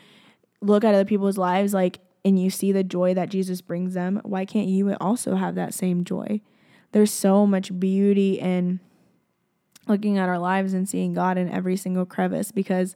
look 0.62 0.84
at 0.84 0.94
other 0.94 1.06
people's 1.06 1.38
lives, 1.38 1.74
like, 1.74 2.00
and 2.26 2.42
you 2.42 2.50
see 2.50 2.72
the 2.72 2.84
joy 2.84 3.14
that 3.14 3.30
Jesus 3.30 3.62
brings 3.62 3.94
them, 3.94 4.22
why 4.24 4.46
can't 4.46 4.68
you 4.68 4.94
also 4.96 5.36
have 5.36 5.56
that 5.56 5.74
same 5.74 6.04
joy? 6.04 6.42
There's 6.94 7.12
so 7.12 7.46
much 7.46 7.78
beauty 7.78 8.40
in 8.40 8.80
looking 9.88 10.18
at 10.18 10.30
our 10.30 10.40
lives 10.40 10.74
and 10.74 10.88
seeing 10.88 11.14
God 11.14 11.38
in 11.38 11.50
every 11.50 11.76
single 11.76 12.06
crevice 12.06 12.52
because 12.52 12.96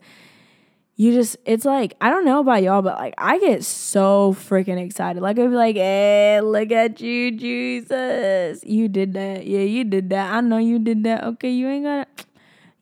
you 1.00 1.14
just 1.14 1.38
it's 1.46 1.64
like 1.64 1.94
I 2.02 2.10
don't 2.10 2.26
know 2.26 2.40
about 2.40 2.64
y'all, 2.64 2.82
but 2.82 2.98
like 2.98 3.14
I 3.20 3.38
get 3.38 3.64
so 3.64 4.34
freaking 4.34 4.84
excited. 4.84 5.22
Like 5.22 5.38
I'd 5.38 5.50
be 5.52 5.56
like, 5.56 5.76
"Hey, 5.76 6.42
look 6.42 6.72
at 6.72 7.00
you, 7.00 7.32
Jesus! 7.32 8.64
You 8.66 8.88
did 8.88 9.14
that. 9.14 9.46
Yeah, 9.46 9.60
you 9.60 9.84
did 9.84 10.10
that. 10.10 10.34
I 10.34 10.42
know 10.42 10.58
you 10.58 10.80
did 10.80 11.04
that. 11.04 11.24
Okay, 11.24 11.52
you 11.52 11.70
ain't 11.70 11.86
gotta, 11.86 12.08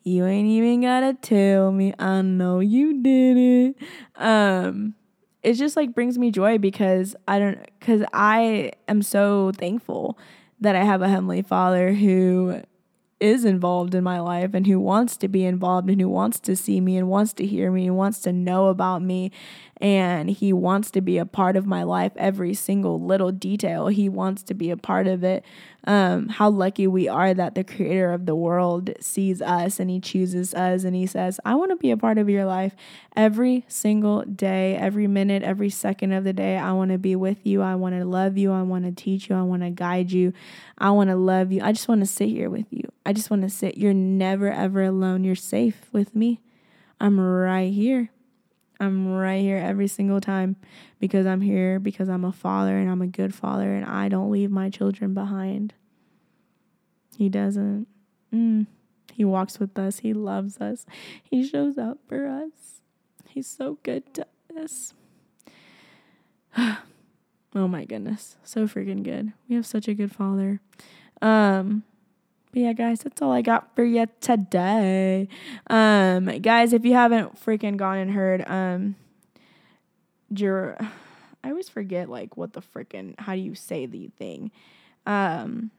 you 0.04 0.26
ain't 0.26 0.48
even 0.48 0.82
gotta 0.82 1.14
tell 1.14 1.74
me. 1.74 1.94
I 2.00 2.22
know 2.22 2.62
you 2.62 3.04
did 3.04 3.38
it. 3.38 3.76
Um, 4.16 4.96
it 5.44 5.56
just 5.56 5.76
like 5.76 5.94
brings 5.94 6.18
me 6.18 6.32
joy 6.32 6.58
because 6.58 7.18
I 7.28 7.38
don't 7.38 7.60
because 7.80 8.02
I 8.14 8.72
am 8.88 9.02
so 9.02 9.52
thankful 9.58 10.18
that 10.62 10.78
I 10.78 10.86
have 10.86 11.02
a 11.02 11.10
heavenly 11.10 11.42
Father 11.42 11.92
who 11.92 12.62
is 13.20 13.46
involved 13.46 13.96
in 13.96 14.04
my 14.04 14.20
life 14.20 14.54
and 14.54 14.68
who 14.68 14.80
wants 14.80 15.16
to 15.18 15.28
be 15.28 15.46
involved 15.46 15.90
and 15.90 16.02
who 16.02 16.10
wants 16.10 16.40
to 16.40 16.56
see 16.56 16.82
me 16.82 16.98
and 16.98 17.08
wants 17.08 17.34
to 17.34 17.46
hear 17.46 17.72
me 17.72 17.88
and 17.88 17.96
wants 17.96 18.20
to 18.20 18.34
know 18.34 18.68
about 18.68 19.02
me 19.02 19.32
and 19.78 20.30
he 20.30 20.54
wants 20.54 20.90
to 20.92 21.02
be 21.02 21.18
a 21.18 21.26
part 21.26 21.58
of 21.58 21.66
my 21.66 21.84
life 21.84 22.14
every 22.16 22.54
single 22.54 23.02
little 23.02 23.32
detail. 23.32 23.88
He 23.88 24.08
wants 24.08 24.42
to 24.44 24.54
be 24.54 24.70
a 24.70 24.78
part 24.78 25.08
of 25.08 25.24
it. 25.24 25.44
Um, 25.86 26.30
how 26.30 26.50
lucky 26.50 26.88
we 26.88 27.08
are 27.08 27.34
that 27.34 27.54
the 27.54 27.64
creator 27.64 28.12
of 28.12 28.26
the 28.26 28.36
world 28.36 28.90
sees 29.00 29.42
us 29.42 29.80
and 29.80 29.90
he 29.90 30.00
chooses 30.00 30.52
us 30.56 30.84
and 30.84 30.96
he 30.96 31.06
says 31.06 31.40
i 31.46 31.54
want 31.54 31.70
to 31.70 31.76
be 31.76 31.92
a 31.92 31.98
part 31.98 32.18
of 32.18 32.28
your 32.28 32.44
life 32.44 32.76
every 33.16 33.66
single 33.68 34.24
day 34.24 34.76
every 34.76 35.06
minute 35.06 35.44
every 35.44 35.70
second 35.70 36.12
of 36.12 36.24
the 36.24 36.34
day. 36.34 36.58
I 36.58 36.72
want 36.74 36.92
to 36.92 36.98
be 36.98 37.16
with 37.16 37.46
you. 37.46 37.62
I 37.62 37.76
want 37.76 37.96
to 37.96 38.06
love 38.06 38.38
you. 38.38 38.52
I 38.52 38.64
want 38.64 38.86
to 38.86 38.92
teach 38.92 39.30
you. 39.30 39.36
I 39.36 39.44
want 39.44 39.62
to 39.62 39.70
guide 39.70 40.12
you. 40.12 40.34
I 40.78 40.92
want 40.92 41.10
to 41.10 41.16
love 41.16 41.52
you. 41.52 41.62
I 41.62 41.72
just 41.72 41.88
want 41.88 42.02
to 42.02 42.08
sit 42.08 42.30
here 42.30 42.50
with 42.50 42.66
you. 42.72 42.90
I 43.06 43.14
just 43.14 43.30
want 43.30 43.44
to 43.44 43.50
sit. 43.50 43.78
You're 43.78 43.94
never 43.94 44.52
ever 44.52 44.84
alone. 44.84 45.24
You're 45.24 45.36
safe 45.36 45.88
with 45.92 46.16
me. 46.16 46.42
I'm 47.00 47.20
right 47.20 47.72
here 47.72 48.10
I'm 48.80 49.14
right 49.14 49.42
here 49.42 49.58
every 49.58 49.88
single 49.88 50.20
time 50.20 50.56
because 51.00 51.26
I'm 51.26 51.42
here 51.42 51.80
because 51.80 52.10
I'm 52.10 52.26
a 52.26 52.32
father 52.32 52.78
and 52.78 52.90
I'm 52.90 53.02
a 53.02 53.08
good 53.08 53.34
father 53.34 53.74
and 53.74 53.86
I 53.86 54.10
don't 54.10 54.32
leave 54.32 54.52
my 54.52 54.70
children 54.70 55.14
behind. 55.14 55.74
He 57.18 57.30
doesn't. 57.30 57.88
Mm. 58.34 58.68
He 59.14 59.24
walks 59.24 59.60
with 59.60 59.78
us. 59.80 60.00
He 60.00 60.14
loves 60.14 60.58
us. 60.60 60.86
He 61.24 61.48
shows 61.48 61.78
up 61.78 62.00
for 62.08 62.28
us. 62.28 62.82
He's 63.30 63.48
so 63.48 63.78
good 63.84 64.14
to 64.16 64.28
us. 64.60 64.94
Oh 67.58 67.70
my 67.70 67.86
goodness. 67.86 68.36
So 68.44 68.68
freaking 68.68 69.02
good. 69.02 69.32
We 69.48 69.56
have 69.56 69.66
such 69.66 69.88
a 69.88 69.94
good 69.94 70.12
father. 70.12 70.60
Um 71.22 71.84
but 72.56 72.62
yeah, 72.62 72.72
guys, 72.72 73.02
that's 73.02 73.22
all 73.22 73.34
I 73.34 73.42
got 73.42 73.76
for 73.76 73.84
you 73.84 74.08
today. 74.22 75.28
Um 75.70 76.26
guys, 76.40 76.72
if 76.72 76.86
you 76.86 76.94
haven't 76.94 77.36
freaking 77.46 77.76
gone 77.76 77.98
and 77.98 78.12
heard 78.12 78.50
um 78.50 78.96
Jer- 80.32 80.78
I 81.44 81.50
always 81.50 81.68
forget 81.68 82.10
like 82.10 82.38
what 82.38 82.54
the 82.54 82.62
freaking 82.62 83.20
how 83.20 83.36
do 83.36 83.42
you 83.42 83.56
say 83.56 83.88
the 83.88 84.08
thing? 84.18 84.52
Um 85.06 85.72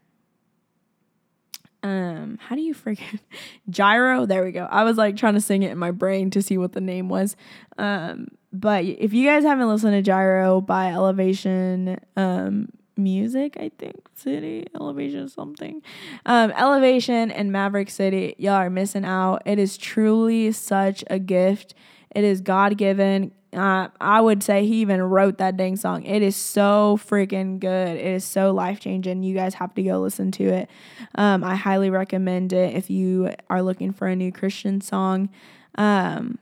um 1.83 2.39
how 2.43 2.55
do 2.55 2.61
you 2.61 2.75
freaking 2.75 3.21
Jireh 3.71 4.27
there 4.27 4.45
we 4.45 4.51
go 4.51 4.67
i 4.71 4.83
was 4.83 4.97
like 4.97 5.17
trying 5.17 5.35
to 5.35 5.41
sing 5.41 5.62
it 5.62 5.71
in 5.71 5.79
my 5.79 5.93
brain 5.93 6.31
to 6.31 6.43
see 6.43 6.59
what 6.59 6.73
the 6.73 6.81
name 6.81 7.09
was 7.09 7.37
um 7.79 8.27
but 8.53 8.85
if 8.85 9.12
you 9.12 9.29
guys 9.29 9.45
haven't 9.45 9.69
listened 9.69 9.93
to 9.93 10.03
Jireh 10.03 10.61
by 10.62 10.91
elevation 10.93 12.01
um 12.17 12.71
music 12.97 13.57
i 13.61 13.71
think 13.79 14.09
city 14.15 14.65
elevation 14.75 15.29
something 15.29 15.83
um 16.25 16.51
elevation 16.53 17.31
and 17.31 17.53
maverick 17.53 17.91
city 17.91 18.35
y'all 18.39 18.55
are 18.55 18.71
missing 18.71 19.05
out 19.05 19.43
it 19.45 19.59
is 19.59 19.77
truly 19.77 20.51
such 20.53 21.05
a 21.09 21.19
gift 21.19 21.75
it 22.15 22.25
is 22.25 22.41
god-given 22.41 23.31
uh, 23.57 23.89
I 24.01 24.21
would 24.21 24.43
say 24.43 24.67
he 24.67 24.81
even 24.83 25.01
wrote 25.03 25.39
that 25.39 25.57
dang 25.57 25.77
song. 25.77 26.05
It 26.05 26.21
is 26.21 26.37
so 26.37 26.99
freaking 27.03 27.59
good. 27.59 27.97
It 27.97 28.07
is 28.07 28.25
so 28.25 28.53
life 28.53 28.81
changing. 28.81 29.23
You 29.23 29.35
guys 29.35 29.55
have 29.55 29.75
to 29.75 29.83
go 29.83 29.99
listen 30.01 30.31
to 30.33 30.45
it. 30.45 30.71
Um, 31.15 31.43
I 31.43 31.55
highly 31.55 31.89
recommend 31.89 32.53
it 32.53 32.75
if 32.75 32.91
you 32.91 33.33
are 33.49 33.63
looking 33.63 33.93
for 33.93 34.09
a 34.09 34.17
new 34.17 34.31
Christian 34.31 34.83
song. 34.83 35.31
Um, 35.77 36.39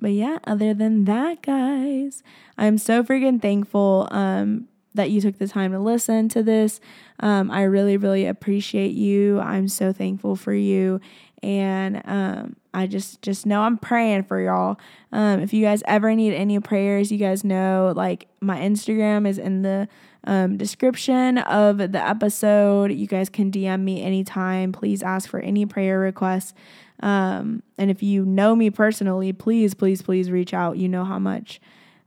but 0.00 0.12
yeah, 0.12 0.38
other 0.44 0.74
than 0.74 1.06
that, 1.06 1.42
guys, 1.42 2.22
I'm 2.56 2.78
so 2.78 3.02
freaking 3.02 3.42
thankful 3.42 4.06
um, 4.12 4.68
that 4.98 5.10
you 5.10 5.20
took 5.20 5.38
the 5.38 5.48
time 5.48 5.72
to 5.72 5.80
listen 5.80 6.28
to 6.28 6.42
this. 6.42 6.80
Um, 7.20 7.50
I 7.50 7.62
really, 7.62 7.96
really 7.96 8.26
appreciate 8.26 8.92
you. 8.92 9.40
I'm 9.40 9.66
so 9.66 9.92
thankful 9.92 10.36
for 10.36 10.52
you 10.52 11.00
and 11.42 12.02
um, 12.04 12.56
I 12.74 12.86
just 12.86 13.22
just 13.22 13.46
know 13.46 13.62
I'm 13.62 13.78
praying 13.78 14.24
for 14.24 14.40
y'all. 14.40 14.78
Um, 15.12 15.40
if 15.40 15.52
you 15.52 15.64
guys 15.64 15.82
ever 15.86 16.14
need 16.14 16.34
any 16.34 16.58
prayers, 16.60 17.12
you 17.12 17.18
guys 17.18 17.44
know 17.44 17.92
like 17.96 18.28
my 18.40 18.58
Instagram 18.58 19.26
is 19.26 19.38
in 19.38 19.62
the 19.62 19.88
um, 20.24 20.56
description 20.56 21.38
of 21.38 21.78
the 21.78 22.00
episode. 22.04 22.92
You 22.92 23.06
guys 23.06 23.28
can 23.28 23.50
DM 23.50 23.82
me 23.82 24.02
anytime. 24.02 24.72
Please 24.72 25.02
ask 25.02 25.28
for 25.28 25.40
any 25.40 25.64
prayer 25.64 25.98
requests. 25.98 26.54
Um, 27.00 27.62
and 27.78 27.90
if 27.90 28.02
you 28.02 28.24
know 28.24 28.56
me 28.56 28.70
personally, 28.70 29.32
please, 29.32 29.74
please, 29.74 30.02
please 30.02 30.30
reach 30.30 30.52
out. 30.52 30.76
You 30.76 30.88
know 30.88 31.04
how 31.04 31.18
much. 31.18 31.60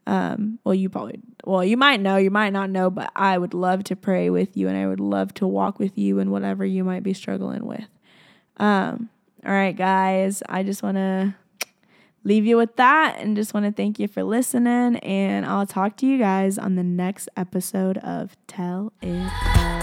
Um, 0.07 0.59
well, 0.63 0.73
you 0.73 0.89
probably, 0.89 1.19
well, 1.45 1.63
you 1.63 1.77
might 1.77 1.99
know, 1.99 2.17
you 2.17 2.31
might 2.31 2.53
not 2.53 2.69
know, 2.69 2.89
but 2.89 3.11
I 3.15 3.37
would 3.37 3.53
love 3.53 3.83
to 3.85 3.95
pray 3.95 4.29
with 4.29 4.57
you 4.57 4.67
and 4.67 4.77
I 4.77 4.87
would 4.87 4.99
love 4.99 5.33
to 5.35 5.47
walk 5.47 5.79
with 5.79 5.97
you 5.97 6.19
in 6.19 6.31
whatever 6.31 6.65
you 6.65 6.83
might 6.83 7.03
be 7.03 7.13
struggling 7.13 7.65
with. 7.65 7.87
Um, 8.57 9.09
all 9.45 9.51
right, 9.51 9.75
guys, 9.75 10.43
I 10.49 10.63
just 10.63 10.83
want 10.83 10.97
to 10.97 11.35
leave 12.23 12.45
you 12.45 12.57
with 12.57 12.75
that 12.75 13.17
and 13.19 13.35
just 13.35 13.53
want 13.53 13.65
to 13.65 13.71
thank 13.71 13.99
you 13.99 14.07
for 14.07 14.23
listening. 14.23 14.97
And 14.97 15.45
I'll 15.45 15.65
talk 15.65 15.97
to 15.97 16.05
you 16.05 16.17
guys 16.17 16.57
on 16.57 16.75
the 16.75 16.83
next 16.83 17.29
episode 17.35 17.97
of 17.99 18.35
Tell 18.47 18.93
It. 19.01 19.80